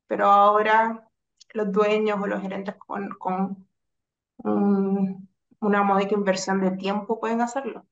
[0.07, 1.07] Pero ahora
[1.53, 3.67] los dueños o los gerentes con, con
[4.39, 5.29] un-
[5.61, 7.87] una módica inversión de tiempo pueden hacerlo.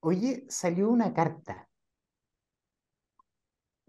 [0.00, 1.68] Oye, salió una carta.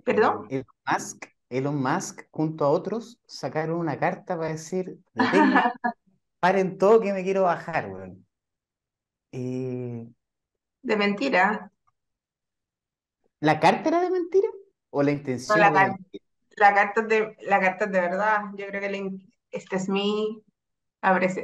[0.03, 0.47] ¿Perdón?
[0.49, 1.25] Elon Musk,
[1.57, 4.99] Elon Musk junto a otros sacaron una carta para decir,
[6.41, 8.25] paren todo que me quiero bajar, weón.
[9.31, 10.07] Eh,
[10.81, 11.69] De mentira.
[13.41, 14.47] ¿la carta era de mentira?
[14.89, 15.11] ¿O la
[15.47, 15.97] No, intención la, era de car-
[16.57, 18.41] la carta de, la carta es de verdad.
[18.55, 20.43] Yo creo que la in- este es mi...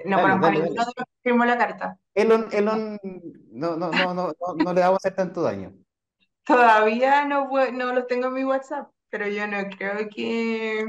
[0.05, 0.80] No Dale, conozco a dale, ninguno dale.
[0.82, 1.97] de los que firmó la carta.
[2.14, 2.99] Elon, Elon,
[3.51, 5.74] no, no, no, no, no, no le vamos a hacer tanto daño.
[6.45, 10.86] Todavía no, no los tengo en mi WhatsApp, pero yo no creo que...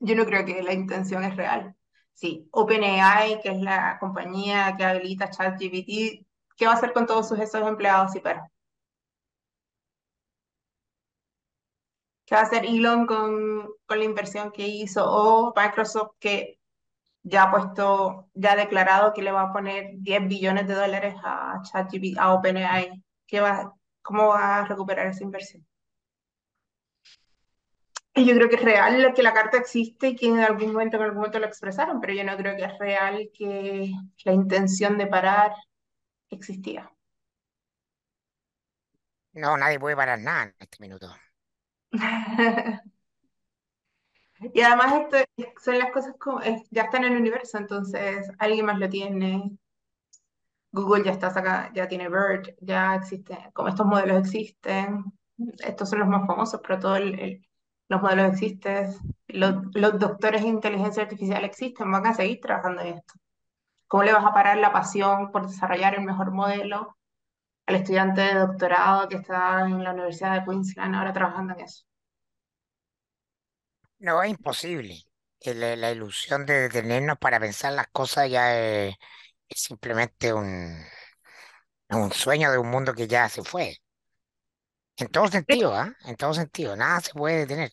[0.00, 1.74] Yo no creo que la intención es real.
[2.12, 6.24] Sí, OpenAI, que es la compañía que habilita ChatGPT,
[6.56, 8.48] ¿qué va a hacer con todos sus esos empleados y perros?
[12.26, 15.04] ¿Qué va a hacer Elon con, con la inversión que hizo?
[15.06, 16.58] O Microsoft que
[17.22, 21.16] ya ha puesto, ya ha declarado que le va a poner 10 billones de dólares
[21.24, 23.04] a ChatGPT, a OpenAI.
[23.26, 25.66] ¿Qué va, cómo va a recuperar esa inversión?
[28.16, 30.96] Y yo creo que es real que la carta existe y que en algún momento,
[30.96, 33.92] en algún momento lo expresaron, pero yo no creo que es real que
[34.24, 35.52] la intención de parar
[36.30, 36.90] existía.
[39.34, 41.14] No, nadie puede parar nada en este minuto.
[44.54, 46.40] Y además esto es- son las cosas como,
[46.70, 49.50] ya están en el universo, entonces alguien más lo tiene.
[50.72, 55.04] Google ya está saca, ya tiene BERT, ya existe, como estos modelos existen.
[55.58, 57.00] Estos son los más famosos, pero todos
[57.88, 58.94] los modelos existen.
[59.28, 59.54] Los,
[59.98, 63.14] doctores de inteligencia artificial existen, van a seguir trabajando en esto.
[63.88, 66.96] ¿Cómo le vas a parar la pasión por desarrollar el mejor modelo
[67.66, 71.84] al estudiante de doctorado que está en la Universidad de Queensland ahora trabajando en eso.
[73.98, 75.02] No, es imposible.
[75.40, 78.94] El- la ilusión de detenernos para pensar las cosas ya es,
[79.48, 80.76] es simplemente un,
[81.90, 83.78] un sueño de un mundo que ya se fue.
[84.96, 85.92] En todo sentido, ¿ah?
[86.04, 86.76] En todo sentido.
[86.76, 87.72] Nada se puede detener.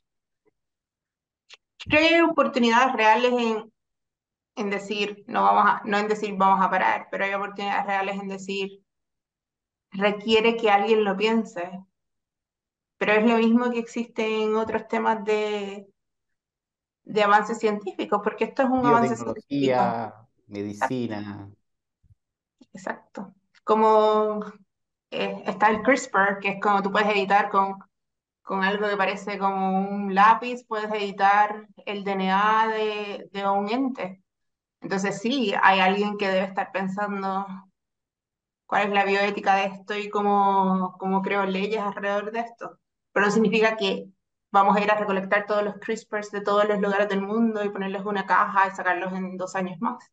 [1.79, 3.73] Creo que hay oportunidades reales en,
[4.55, 8.19] en decir, no vamos a, no en decir vamos a parar, pero hay oportunidades reales
[8.19, 8.83] en decir,
[9.91, 11.71] requiere que alguien lo piense.
[12.97, 15.87] Pero es lo mismo que existe en otros temas de,
[17.03, 20.27] de avances científicos, porque esto es un avance científico.
[20.47, 21.49] Medicina.
[22.73, 23.33] Exacto.
[23.63, 24.43] Como
[25.11, 27.75] eh, está el CRISPR, que es como tú puedes editar con,
[28.41, 34.23] con algo que parece como un lápiz, puedes editar el DNA de, de un ente.
[34.81, 37.45] Entonces sí, hay alguien que debe estar pensando
[38.65, 42.79] cuál es la bioética de esto y cómo, cómo creo leyes alrededor de esto.
[43.11, 44.07] Pero no significa que
[44.51, 47.69] vamos a ir a recolectar todos los CRISPRs de todos los lugares del mundo y
[47.69, 50.09] ponerlos en una caja y sacarlos en dos años más.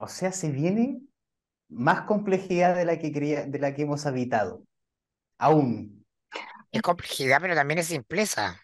[0.00, 1.02] O sea, se viene
[1.68, 4.64] más complejidad de la que creía, de la que hemos habitado.
[5.38, 6.06] Aún.
[6.72, 8.58] Es complejidad, pero también es simpleza.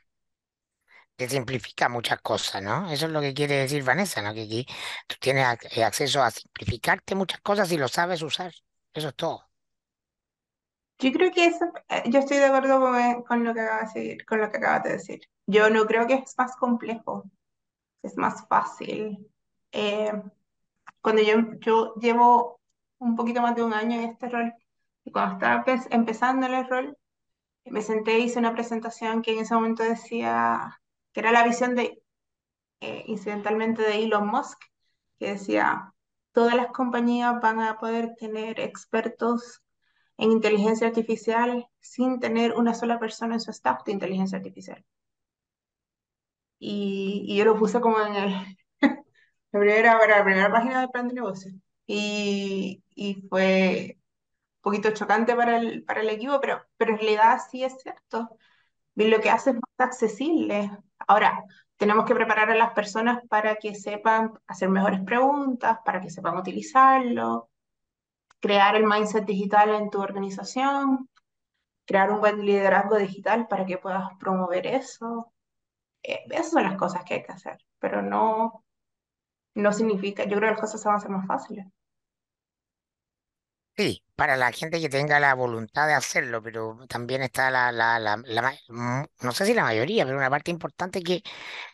[1.16, 2.90] Te simplifica muchas cosas, ¿no?
[2.90, 4.32] Eso es lo que quiere decir Vanessa, ¿no?
[4.34, 4.66] Que aquí
[5.06, 8.52] tú tienes eh, acceso a simplificarte muchas cosas y lo sabes usar.
[8.94, 9.44] Eso es todo.
[10.98, 14.00] Yo creo que eso, eh, yo estoy de acuerdo con, con lo que acabas de
[14.00, 15.20] decir, con lo que acabas de decir.
[15.46, 17.24] Yo no creo que es más complejo,
[18.02, 19.30] es más fácil.
[19.72, 20.12] Eh,
[21.06, 22.60] cuando yo, yo llevo
[22.98, 24.52] un poquito más de un año en este rol,
[25.04, 26.98] y cuando estaba empe- empezando el rol,
[27.64, 30.80] me senté y hice una presentación que en ese momento decía,
[31.12, 32.02] que era la visión de,
[32.80, 34.60] eh, incidentalmente de Elon Musk,
[35.20, 35.94] que decía,
[36.32, 39.62] todas las compañías van a poder tener expertos
[40.16, 44.84] en inteligencia artificial sin tener una sola persona en su staff de inteligencia artificial.
[46.58, 48.56] Y, y yo lo puse como en el,
[49.58, 51.52] para la primera página del plan de negocio.
[51.86, 57.40] Y, y fue un poquito chocante para el, para el equipo, pero, pero en realidad
[57.50, 58.38] sí es cierto.
[58.96, 60.70] Y Lo que hace es más accesible.
[61.08, 61.44] Ahora,
[61.76, 66.36] tenemos que preparar a las personas para que sepan hacer mejores preguntas, para que sepan
[66.38, 67.50] utilizarlo,
[68.40, 71.08] crear el mindset digital en tu organización,
[71.86, 75.32] crear un buen liderazgo digital para que puedas promover eso.
[76.02, 78.65] Eh, esas son las cosas que hay que hacer, pero no,
[79.56, 81.66] no significa, yo creo que las cosas se van a hacer más fáciles.
[83.78, 87.98] Sí, para la gente que tenga la voluntad de hacerlo, pero también está la, la,
[87.98, 91.22] la, la mm, no sé si la mayoría, pero una parte importante que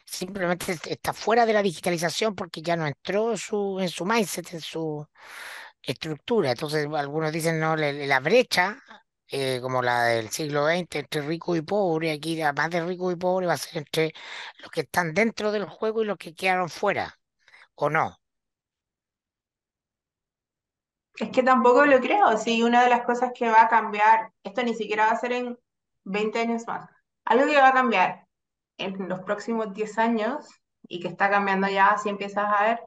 [0.07, 4.05] simplemente est- está fuera de la digitalización porque ya no entró en su, en su
[4.07, 5.07] mindset, en su
[5.83, 6.53] estructura.
[6.53, 8.78] Entonces, algunos dicen, no, la, brecha,
[9.28, 13.16] eh, como la del siglo XX, entre rico y pobre, aquí además de rico y
[13.16, 14.14] pobre va a ser entre
[14.61, 17.18] los que están dentro del juego y los que quedaron fuera,
[17.83, 18.16] ¿o no?
[21.16, 24.62] Es que tampoco lo creo, si una de las cosas que va a cambiar, esto
[24.62, 25.59] ni siquiera va a ser en
[26.05, 26.89] 20 años más,
[27.24, 28.26] algo que va a cambiar
[28.78, 30.47] en los próximos 10 años
[30.89, 32.80] y que está cambiando ya si empiezas a ver,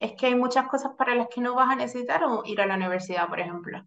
[0.00, 2.74] es que hay muchas cosas para las que no vas a necesitar ir a la
[2.74, 3.86] universidad, por ejemplo.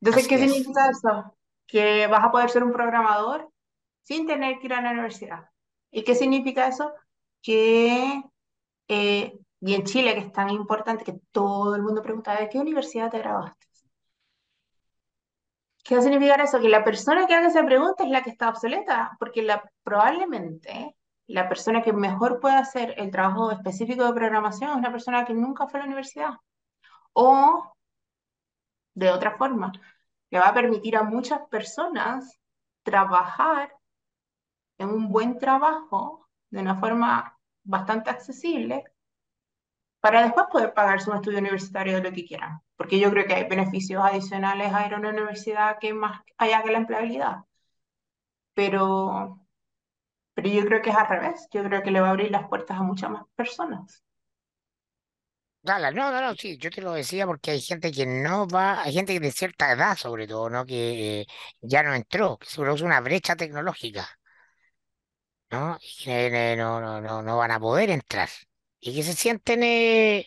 [0.00, 0.52] Entonces, Así ¿qué es.
[0.52, 1.36] significa eso?
[1.66, 3.48] Que vas a poder ser un programador
[4.02, 5.48] sin tener que ir a la universidad.
[5.92, 6.92] ¿Y qué significa eso?
[7.40, 8.22] Que,
[8.94, 12.58] eh, y en Chile, que es tan importante que todo el mundo pregunta, ¿de qué
[12.58, 13.66] universidad te graduaste?
[15.82, 16.60] ¿Qué va a significar eso?
[16.60, 20.96] Que la persona que haga esa pregunta es la que está obsoleta, porque la, probablemente
[21.26, 25.34] la persona que mejor puede hacer el trabajo específico de programación es una persona que
[25.34, 26.34] nunca fue a la universidad.
[27.14, 27.72] O,
[28.94, 29.72] de otra forma,
[30.30, 32.38] le va a permitir a muchas personas
[32.82, 33.74] trabajar
[34.78, 37.31] en un buen trabajo de una forma
[37.64, 38.84] bastante accesible
[40.00, 42.60] para después poder pagarse un estudio universitario de lo que quieran.
[42.76, 46.62] Porque yo creo que hay beneficios adicionales a ir a una universidad que más allá
[46.62, 47.36] que la empleabilidad.
[48.54, 49.40] Pero,
[50.34, 51.48] pero yo creo que es al revés.
[51.52, 54.02] Yo creo que le va a abrir las puertas a muchas más personas.
[55.64, 58.82] Dale, no, no, no, sí, yo te lo decía porque hay gente que no va,
[58.82, 60.66] hay gente de cierta edad sobre todo, ¿no?
[60.66, 61.26] Que eh,
[61.60, 64.08] ya no entró, que se produce una brecha tecnológica,
[65.52, 65.78] ¿no?
[65.82, 68.30] Y que eh, no, no, no, no van a poder entrar.
[68.80, 70.26] Y que se sienten eh,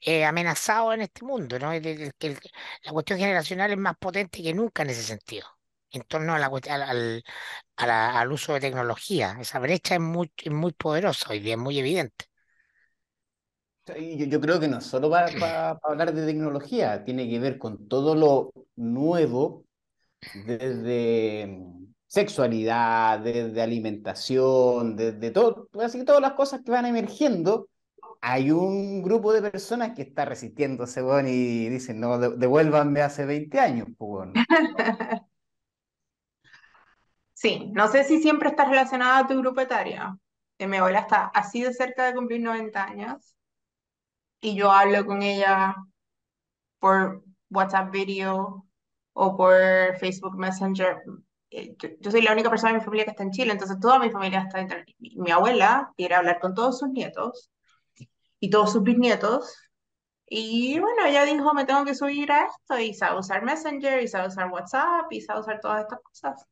[0.00, 1.70] eh, amenazados en este mundo, ¿no?
[1.72, 2.40] Que el-
[2.84, 5.46] la cuestión generacional es más potente que nunca en ese sentido,
[5.92, 7.24] en torno a la, al, al,
[7.76, 9.36] a la- al uso de tecnología.
[9.40, 12.26] Esa brecha es muy, es muy poderosa hoy día, es muy evidente.
[13.86, 17.88] Yo, yo creo que no solo va para hablar de tecnología, tiene que ver con
[17.88, 19.64] todo lo nuevo,
[20.32, 21.44] desde
[22.08, 27.68] sexualidad, desde alimentación, desde todo, así que todas las cosas que van emergiendo.
[28.20, 33.60] Hay un grupo de personas que está resistiéndose, bueno, y dicen, no, devuélvanme hace 20
[33.60, 34.30] años, pues,
[37.34, 40.20] Sí, no sé si siempre está relacionada a tu grupo etario.
[40.58, 43.36] mi abuela está así de cerca de cumplir 90 años
[44.40, 45.76] y yo hablo con ella
[46.80, 48.66] por WhatsApp video
[49.12, 49.54] o por
[49.98, 51.02] Facebook Messenger.
[51.50, 53.98] Eh, yo, soy la única persona en mi familia que está en Chile, entonces toda
[53.98, 54.68] mi familia está en
[54.98, 57.50] Mi abuela quiere hablar con todos sus nietos
[58.40, 59.56] y todos sus bisnietos.
[60.26, 64.08] Y bueno, ella dijo, me tengo que subir a esto y sabe usar Messenger, y
[64.08, 66.46] sabe usar WhatsApp, y sabe usar todas estas cosas.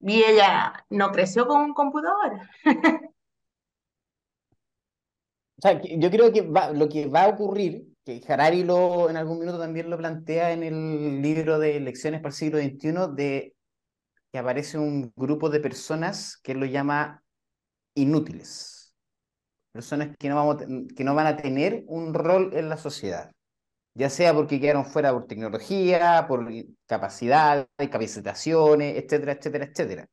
[0.00, 2.40] Y ella no creció con un computador.
[5.58, 9.38] O sea, yo creo que lo que va a ocurrir, que Harari lo, en algún
[9.38, 13.54] minuto también lo plantea en el libro de Lecciones para el siglo XXI, de
[14.32, 17.22] que aparece un grupo de personas que lo llama
[17.94, 18.94] inútiles.
[19.72, 20.56] Personas que no, vamos,
[20.96, 23.30] que no van a tener un rol en la sociedad,
[23.92, 26.48] ya sea porque quedaron fuera por tecnología, por
[26.86, 30.08] capacidad, capacitaciones, etcétera, etcétera, etcétera.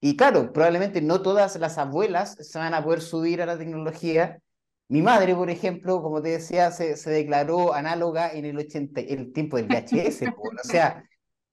[0.00, 4.40] Y claro, probablemente no todas las abuelas se van a poder subir a la tecnología
[4.88, 9.56] mi madre, por ejemplo, como te decía, se, declaró análoga en el, 80, el tiempo
[9.56, 11.04] del VHS, o sea,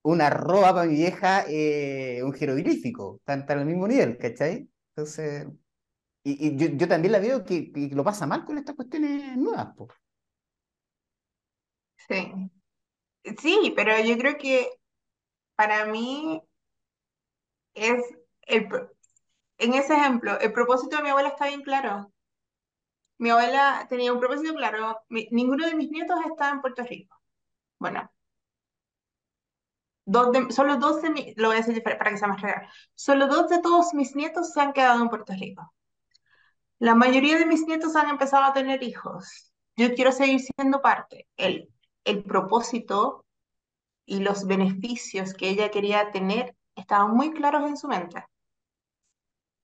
[0.04, 4.70] una roba para mi vieja, eh, un jeroglífico, están, al mismo nivel, ¿cachai?
[4.96, 5.48] Entonces,
[6.24, 9.88] y, yo, también la veo que, que, lo pasa mal con estas cuestiones nuevas, po.
[12.08, 12.52] Sí.
[13.42, 14.70] Sí, pero yo creo que
[15.56, 16.42] para mí
[17.74, 18.02] es
[18.48, 18.68] el,
[19.58, 22.12] en ese ejemplo, el propósito de mi abuela está bien claro.
[23.18, 25.02] Mi abuela tenía un propósito claro.
[25.10, 27.18] ninguno de mis nietos está en Puerto Rico.
[27.80, 28.10] Bueno,
[30.06, 32.68] dos de, solo dos de mi, lo voy a decir para que sea más real.
[32.94, 35.74] Solo dos de todos mis nietos se han quedado en Puerto Rico.
[36.80, 39.52] La mayoría de mis nietos han empezado a tener hijos.
[39.76, 41.28] Yo quiero seguir siendo parte.
[41.38, 41.70] El,
[42.04, 43.26] el propósito
[44.06, 48.24] y los beneficios que ella quería tener estaban muy claros en su mente.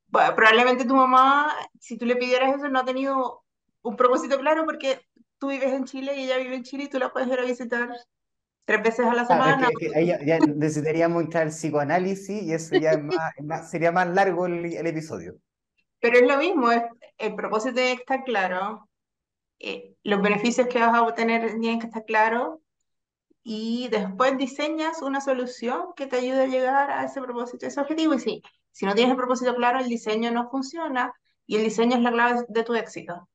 [0.07, 3.40] Bueno, probablemente tu mamá, si tú le pidieras eso, no ha tenido
[3.83, 5.01] un propósito claro porque
[5.37, 7.45] tú vives en Chile y ella vive en Chile y tú la puedes ir a
[7.45, 7.89] visitar
[8.65, 9.69] tres veces a la semana.
[9.95, 13.01] ahí ya, necesitaríamos entrar al psicoanálisis y eso ya
[13.69, 15.35] sería más largo el, episodio.
[15.99, 16.69] Pero es lo mismo,
[17.17, 18.87] el propósito tiene que estar claro,
[19.59, 22.59] eh, los beneficios que vas a obtener tienen que estar claros
[23.43, 28.13] y después diseñas una solución que te ayude a llegar a ese propósito, ese objetivo.
[28.13, 31.13] Y sí, si no tienes el propósito claro, el diseño no funciona
[31.45, 33.27] y el diseño es la clave de tu éxito.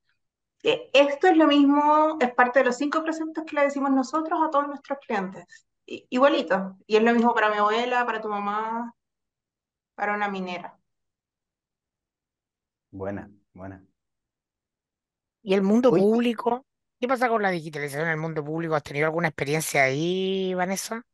[0.62, 4.50] Esto es lo mismo, es parte de los cinco preceptos que le decimos nosotros a
[4.50, 5.44] todos nuestros clientes.
[5.86, 6.76] Igualito.
[6.86, 8.92] Y es lo mismo para mi abuela, para tu mamá,
[9.94, 10.78] para una minera.
[12.90, 13.84] Buena, buena.
[15.42, 16.66] ¿Y el mundo público?
[16.98, 18.74] ¿Qué pasa con la digitalización en el mundo público?
[18.74, 21.04] ¿Has tenido alguna experiencia ahí, Vanessa?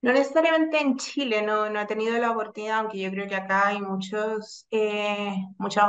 [0.00, 3.68] No necesariamente en Chile, no, no he tenido la oportunidad, aunque yo creo que acá
[3.68, 5.84] hay muchos, eh, muchas,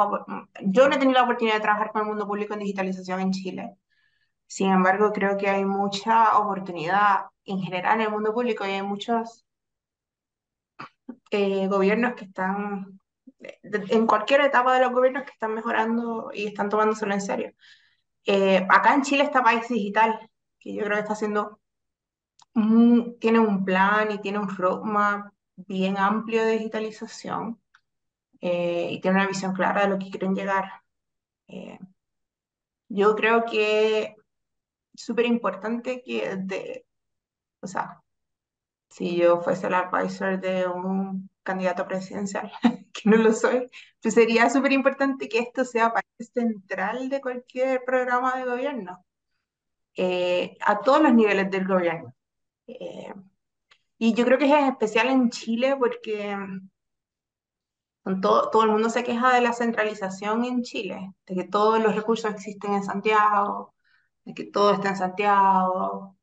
[0.62, 3.32] yo no he tenido la oportunidad de trabajar con el mundo público en digitalización en
[3.32, 3.76] Chile.
[4.48, 8.84] Sin embargo, creo que hay mucha oportunidad en general en el mundo público y hay
[8.84, 9.46] muchos
[11.32, 13.00] eh, gobiernos que están,
[13.64, 17.54] en cualquier etapa de los gobiernos que están mejorando y están tomándoselo en serio.
[18.26, 20.30] Eh, acá en Chile está País Digital,
[20.60, 21.59] que yo creo que está haciendo
[23.20, 27.60] tiene un plan y tiene un roadmap bien amplio de digitalización
[28.42, 30.84] eh, y tiene una visión clara de lo que quieren llegar.
[31.48, 31.80] Eh,
[32.90, 34.16] yo creo que
[34.94, 36.86] es súper importante que, de,
[37.62, 38.02] o sea,
[38.90, 42.52] si yo fuese el advisor de un candidato presidencial,
[42.94, 43.70] que no lo soy,
[44.02, 49.06] pues sería súper importante que esto sea parte central de cualquier programa de gobierno,
[49.96, 52.14] eh, a todos los niveles del gobierno.
[52.70, 53.14] Eh,
[53.98, 56.36] y yo creo que es especial en Chile porque
[58.04, 61.82] mm, todo, todo el mundo se queja de la centralización en Chile, de que todos
[61.82, 63.74] los recursos existen en Santiago,
[64.26, 66.18] de que todo está en Santiago,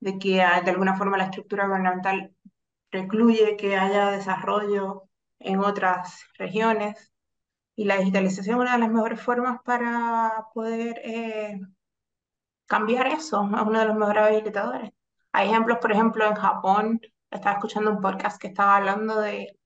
[0.00, 2.34] de que ah, de alguna forma la estructura gubernamental
[2.90, 5.04] recluye que haya desarrollo
[5.38, 7.12] en otras regiones.
[7.76, 11.60] Y la digitalización es una de las mejores formas para poder eh,
[12.66, 14.90] cambiar eso, es uno de los mejores habilitadores.
[15.32, 17.00] Hay ejemplos, por ejemplo, en Japón,
[17.30, 19.56] estaba escuchando un podcast que estaba hablando de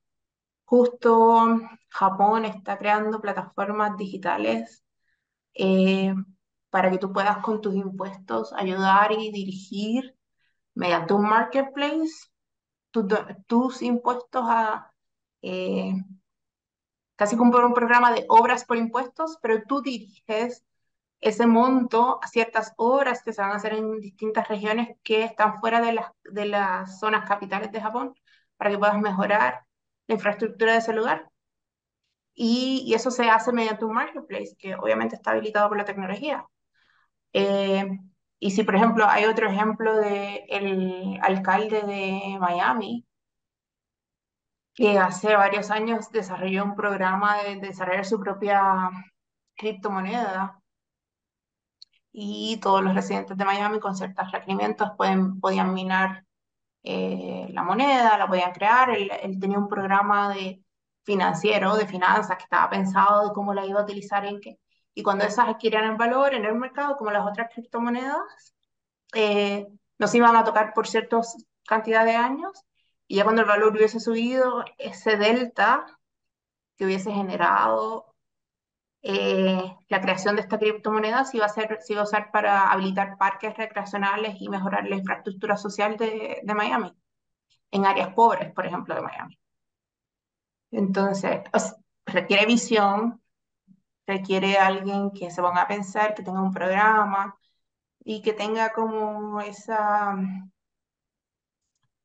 [0.64, 1.60] justo
[1.90, 4.84] Japón está creando plataformas digitales
[5.54, 6.14] eh,
[6.70, 10.16] para que tú puedas con tus impuestos ayudar y dirigir
[10.74, 12.12] mediante un marketplace
[12.92, 13.08] tu-
[13.48, 14.92] tus impuestos a
[15.42, 15.94] eh,
[17.16, 20.64] casi como un programa de obras por impuestos, pero tú diriges
[21.24, 25.58] ese monto a ciertas obras que se van a hacer en distintas regiones que están
[25.60, 28.14] fuera de las, de las zonas capitales de Japón
[28.58, 29.64] para que puedas mejorar
[30.06, 31.30] la infraestructura de ese lugar.
[32.34, 36.44] Y, eso se hace mediante un marketplace que obviamente está habilitado por la tecnología.
[37.32, 37.86] Eh,
[38.38, 43.06] y si, por ejemplo, hay otro ejemplo de el alcalde de Miami,
[44.74, 48.90] que hace varios años desarrolló un programa de desarrollar su propia
[49.56, 50.60] criptomoneda
[52.16, 56.24] y todos los residentes de Miami con ciertos requerimientos pueden, podían minar
[56.84, 58.90] eh, la moneda, la podían crear.
[58.90, 59.10] Él,
[59.40, 60.62] tenía un programa de
[61.04, 64.60] financiero, de finanzas, que estaba pensado de cómo la iba a utilizar en qué.
[64.94, 68.54] Y cuando esas adquirían el valor en el mercado, como las otras criptomonedas,
[69.14, 69.66] eh,
[69.98, 71.20] nos iban a tocar por cierta
[71.66, 72.52] cantidad de años.
[73.08, 75.86] Y ya cuando el valor hubiese subido, ese delta
[76.76, 78.13] que hubiese generado
[79.06, 82.70] eh, la creación de esta criptomoneda se iba a hacer, se iba a usar para
[82.72, 86.90] habilitar parques recreacionales y mejorar la infraestructura social de, Miami,
[87.70, 89.38] en áreas pobres, por ejemplo, de Miami.
[90.70, 91.42] Entonces,
[92.06, 93.22] requiere visión,
[94.06, 97.36] requiere alguien que se ponga a pensar, que tenga un programa
[98.04, 100.16] y que tenga como esa,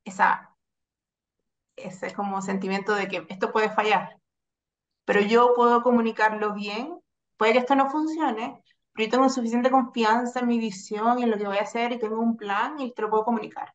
[0.03, 0.53] esa,
[1.77, 4.18] ese como sentimiento de que esto puede fallar,
[5.09, 6.99] pero yo puedo comunicarlo bien.
[7.35, 11.31] Puede que esto no funcione, pero yo tengo suficiente confianza en mi visión y en
[11.31, 13.73] lo que voy a hacer y tengo un plan y te lo puedo comunicar.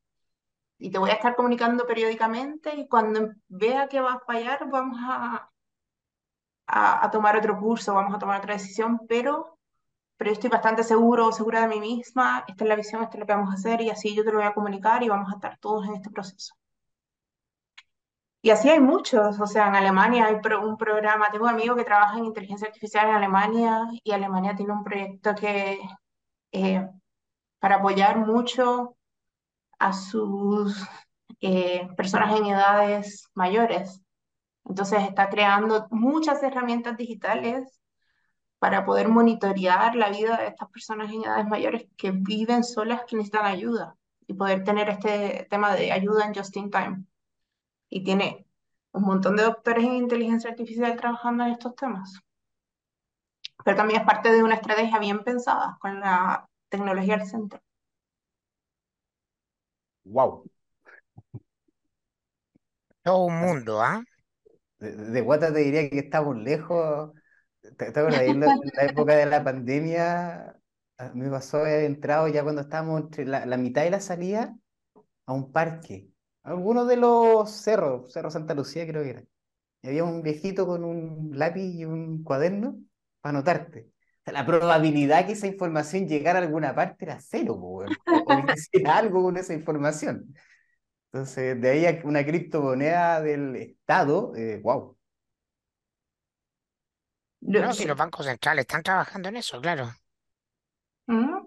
[0.79, 4.97] Y te voy a estar comunicando periódicamente y cuando vea que va a fallar, vamos
[5.01, 5.51] a,
[6.69, 9.59] a, tomar otro curso, vamos a tomar otra decisión, pero,
[10.17, 13.21] pero yo estoy bastante seguro, segura de mí misma, esta es la visión, esto es
[13.21, 15.33] lo que vamos a hacer y así yo te lo voy a comunicar y vamos
[15.33, 16.55] a estar todos en este proceso.
[18.45, 21.85] Y así hay muchos, o sea, en Alemania hay un programa, tengo un amigo que
[21.85, 25.81] trabaja en inteligencia artificial en Alemania y Alemania tiene un proyecto que
[26.53, 26.87] eh,
[27.59, 28.99] para apoyar mucho
[29.79, 30.77] a sus
[31.41, 34.03] eh, personas en edades mayores.
[34.67, 37.81] Entonces está creando muchas herramientas digitales
[38.59, 43.17] para poder monitorear la vida de estas personas en edades mayores que viven solas, que
[43.17, 47.07] necesitan ayuda y poder tener este tema de ayuda en just in time
[47.95, 48.45] y tiene
[48.91, 52.19] un montón de doctores en inteligencia artificial trabajando en estos temas.
[53.65, 57.61] Pero también es parte de una estrategia bien pensada con la tecnología al centro.
[60.03, 60.45] Wow.
[63.05, 64.03] Todo un mundo, ¿ah?
[64.79, 67.13] De, de Guata te diría que estamos lejos.
[67.61, 68.23] ¿Te, te acuerdas?
[68.23, 68.57] En la,
[68.89, 70.61] época de la pandemia,
[71.15, 74.57] me pasó haber entrado ya cuando estábamos entre la, la mitad y la salida
[75.27, 76.14] a un parque.
[76.45, 79.25] Algunos de los cerros, Cerro Santa Lucía creo que era.
[79.83, 82.79] Y había un viejito con un lápiz y un cuaderno
[83.21, 83.89] para anotarte.
[84.21, 87.55] O sea, la probabilidad que esa información llegara a alguna parte era cero.
[87.59, 90.35] O, o que hiciera algo con esa información.
[91.13, 94.97] Entonces, de ahí a una criptomoneda del Estado, eh, wow.
[97.41, 99.91] No, si los bancos centrales están trabajando en eso, claro.
[101.07, 101.47] ¿Mm?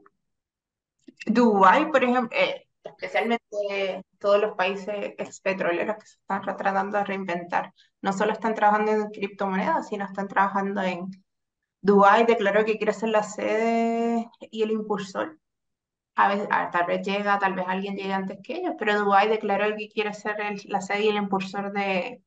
[1.26, 2.67] Dubái, por ejemplo, eh,
[2.98, 8.92] especialmente todos los países expetroleros que se están tratando de reinventar, no solo están trabajando
[8.92, 11.08] en criptomonedas, sino están trabajando en
[11.82, 15.40] Dubái declaró que quiere ser la sede y el impulsor.
[16.16, 19.30] A veces, a- tal vez llega, tal vez alguien llegue antes que ellos, pero Dubái
[19.30, 22.24] declaró que quiere ser el- la sede y el impulsor de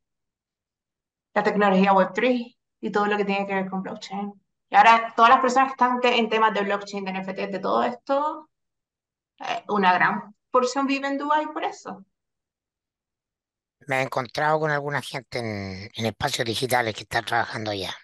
[1.35, 4.33] la tecnología Web3 y todo lo que tiene que ver con blockchain.
[4.71, 7.83] Y ahora todas las personas que están en temas de blockchain, de NFTs, de todo
[7.83, 8.49] esto,
[9.41, 12.05] eh, una gran porción vive en Dubái por eso.
[13.87, 17.95] Me he encontrado con alguna gente en, en espacios digitales que están trabajando allá.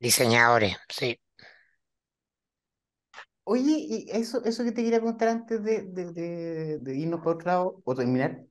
[0.00, 1.18] Diseñadores, sí.
[3.44, 7.34] Oye, y eso, eso que te quería preguntar antes de, de, de- de irnos por
[7.36, 8.44] otro lado o terminar,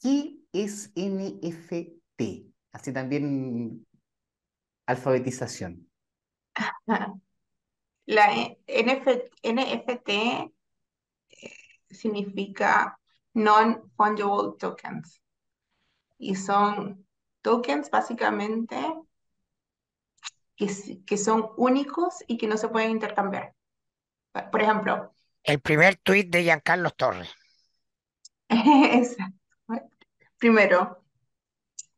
[0.00, 2.46] ¿qué es NFT?
[2.72, 3.86] Así también
[4.86, 5.88] alfabetización.
[8.06, 10.52] La E- NF NFT eh,
[11.90, 12.98] significa
[13.34, 15.22] Non-Fungible Tokens
[16.18, 17.06] y son
[17.42, 18.76] tokens básicamente
[20.56, 20.66] que,
[21.06, 23.54] que son únicos y que no se pueden intercambiar.
[24.52, 25.14] Por ejemplo,
[25.52, 27.34] El primer tuit de Giancarlo Torres.
[28.50, 29.36] exacto.
[30.38, 31.04] Primero,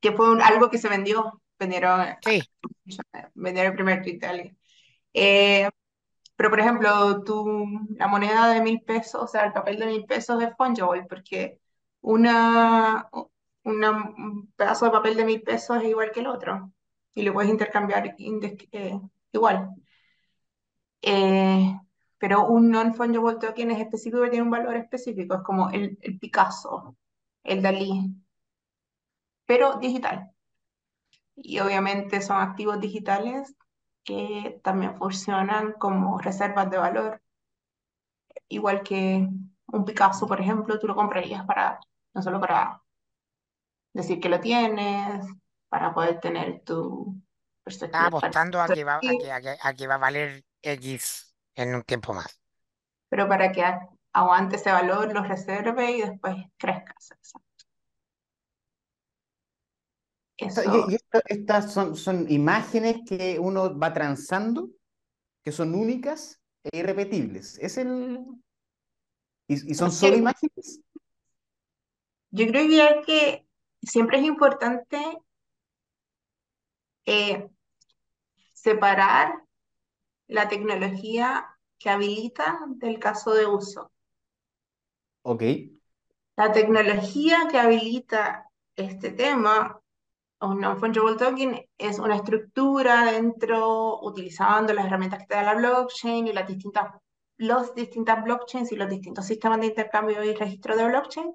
[0.00, 2.40] que fue un- algo que se vendió, vendieron, Sí,
[3.34, 4.58] vendieron el primer tweet de alguien.
[5.14, 5.70] Eh,
[6.38, 7.66] pero, por ejemplo, tú,
[7.98, 11.60] la moneda de mil pesos, o sea, el papel de mil pesos es fungible, porque
[12.02, 13.10] una,
[13.64, 16.72] una- un pedazo de papel de mil pesos es igual que el otro,
[17.14, 19.00] y lo puedes intercambiar eh,
[19.32, 19.70] igual.
[21.02, 21.72] Eh,
[22.20, 26.18] pero un non-fungible token es específico que tiene un valor específico, es como el, el
[26.18, 26.96] Picasso,
[27.44, 27.92] el Dalí,
[29.46, 30.30] pero digital.
[31.36, 33.56] Y obviamente son activos digitales
[34.08, 37.22] que también funcionan como reservas de valor,
[38.48, 39.26] igual que
[39.72, 41.80] un Picasso, por ejemplo, tú lo comprarías para,
[42.14, 42.82] no solo para
[43.92, 45.26] decir que lo tienes,
[45.68, 47.14] para poder tener tu
[47.86, 48.10] estaba perspectiva.
[48.10, 51.74] apostando a que va, a que, a que- a que va a valer X en
[51.74, 52.40] un tiempo más.
[53.08, 53.64] pero para que
[54.12, 56.92] aguante ese valor, lo reserve y después crezca.
[56.92, 57.40] Exacto.
[60.38, 60.62] Eso,
[61.26, 64.70] estas son, son imágenes que uno va transando,
[65.44, 67.58] que son únicas e irrepetibles.
[67.58, 68.24] Es el...
[69.48, 70.80] ¿Y, y son solo imágenes?
[72.30, 73.46] yo creo que hay que,
[73.82, 74.98] siempre es importante
[77.06, 77.48] eh,
[78.52, 79.42] separar
[80.26, 81.46] la tecnología
[81.78, 83.90] que habilita del caso de uso.
[85.22, 85.42] Ok.
[86.36, 89.80] La tecnología que habilita este tema,
[90.40, 96.28] un non-fungible token, es una estructura dentro, utilizando las herramientas que te da la blockchain
[96.28, 96.94] y las distintas,
[97.36, 101.34] los distintas blockchains y los distintos sistemas de intercambio y registro de blockchain,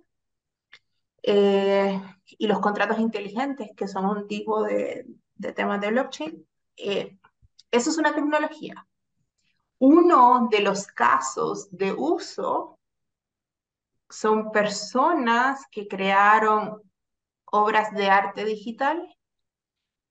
[1.24, 6.48] eh, y los contratos inteligentes, que son un tipo de, de temas de blockchain.
[6.78, 7.18] eh,
[7.72, 8.86] eso es una tecnología.
[9.80, 12.80] Uno de los casos de uso
[14.08, 16.84] son personas que crearon
[17.54, 19.16] obras de arte digital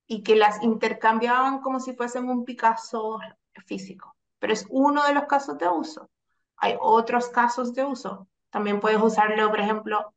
[0.06, 3.18] y que las intercambiaban como si fuesen un Picasso
[3.66, 4.14] físico.
[4.38, 6.08] Pero es uno de los casos de uso.
[6.56, 8.28] Hay otros casos de uso.
[8.50, 10.14] También puedes usarlo, por ejemplo,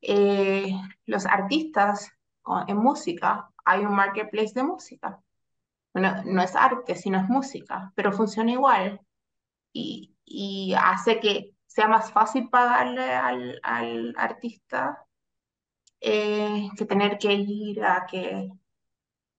[0.00, 2.10] eh, los artistas
[2.66, 3.50] en música.
[3.66, 5.20] Hay un marketplace de música.
[5.92, 8.98] Bueno, no es arte, sino es música, pero funciona igual
[9.74, 15.06] y, y hace que sea más fácil pagarle al, al artista
[16.02, 18.50] eh, que tener que ir a que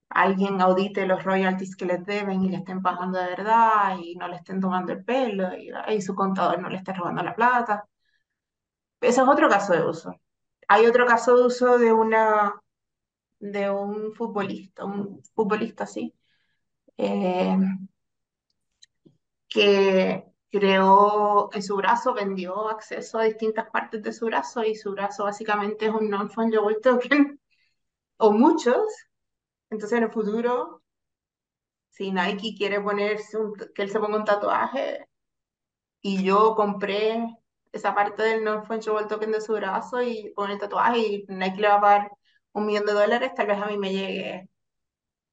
[0.09, 4.28] alguien audite los royalties que les deben y le estén pagando de verdad y no
[4.28, 7.88] le estén tomando el pelo y, su contador no le esté robando la plata.
[9.01, 10.16] Ese es otro caso de uso.
[10.68, 12.53] Hay otro caso de uso de una
[13.39, 16.14] de un futbolista, un futbolista sí,
[16.97, 17.57] eh,
[19.49, 24.91] que creó en su brazo, vendió acceso a distintas partes de su brazo y su
[24.91, 27.39] brazo básicamente es un non-fungible token
[28.18, 28.78] o muchos.
[29.72, 30.84] Entonces en el futuro,
[31.89, 35.08] si Nike quiere ponerse un, que él se ponga un tatuaje
[36.01, 37.26] y yo compré
[37.72, 41.70] esa parte del non-fungible token de su brazo y pone el tatuaje y Nike le
[41.70, 42.12] va a pagar
[42.54, 44.49] un millón de dólares, tal vez a mí me llegue,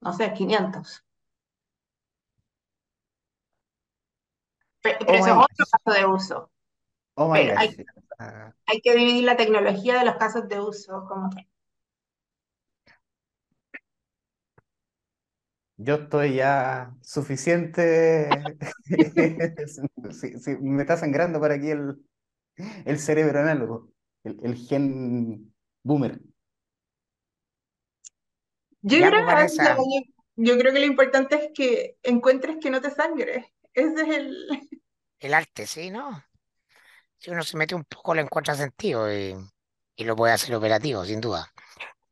[0.00, 1.04] no sé, 500.
[4.82, 6.50] Pero Oh ese es otro caso de uso.
[7.16, 7.76] Oh my Pero hay.
[8.18, 11.46] Ah, hay que dividir la tecnología de los casos de uso, como que
[15.76, 18.28] yo estoy ya suficiente.
[20.12, 21.96] Sí, sí, me está sangrando por aquí el,
[22.84, 23.90] el cerebro análogo,
[24.24, 25.52] el, el gen
[25.82, 26.20] boomer.
[28.82, 29.76] Yo creo, pues, Vanessa.
[29.76, 29.84] yo,
[30.36, 33.52] yo creo que lo importante es que encuentres que no te sangre.
[33.74, 34.46] Ese es el...
[35.20, 36.24] El arte, sí, ¿no?
[37.18, 39.36] Si uno se mete un poco, le encuentra sentido y,
[39.96, 41.52] y lo puede hacer operativo, sin duda.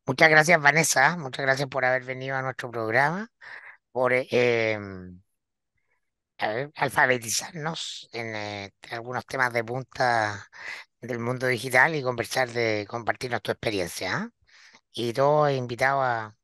[0.07, 1.17] Muchas gracias, Vanessa.
[1.19, 3.31] Muchas gracias por haber venido a nuestro programa,
[3.93, 4.27] por eh,
[4.73, 5.21] em,
[6.77, 10.47] alfabetizarnos en eh, algunos temas de punta
[11.01, 14.17] del mundo digital y conversar de compartirnos tu experiencia.
[14.17, 14.31] ¿ah?
[14.93, 16.38] Y todos invitados a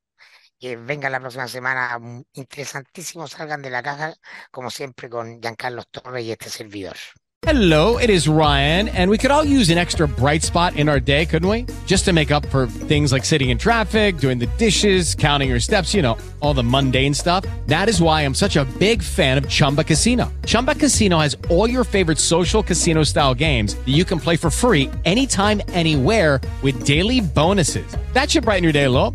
[0.65, 4.15] que vengan la próxima semana, mm, interesantísimos, salgan de la caja,
[4.51, 6.97] como siempre, con Giancarlo Torres y este servidor.
[7.43, 10.99] Hello, it is Ryan, and we could all use an extra bright spot in our
[10.99, 11.67] day, couldn't we?
[11.85, 15.61] Just to make up for things like sitting in traffic, doing the dishes, counting your
[15.61, 17.45] steps, you know, all the mundane stuff.
[17.67, 20.33] That is why I'm such a big fan of Chumba Casino.
[20.47, 24.49] Chumba Casino has all your favorite social casino style games that you can play for
[24.49, 27.87] free anytime, anywhere with daily bonuses.
[28.15, 29.15] That should brighten your day a little.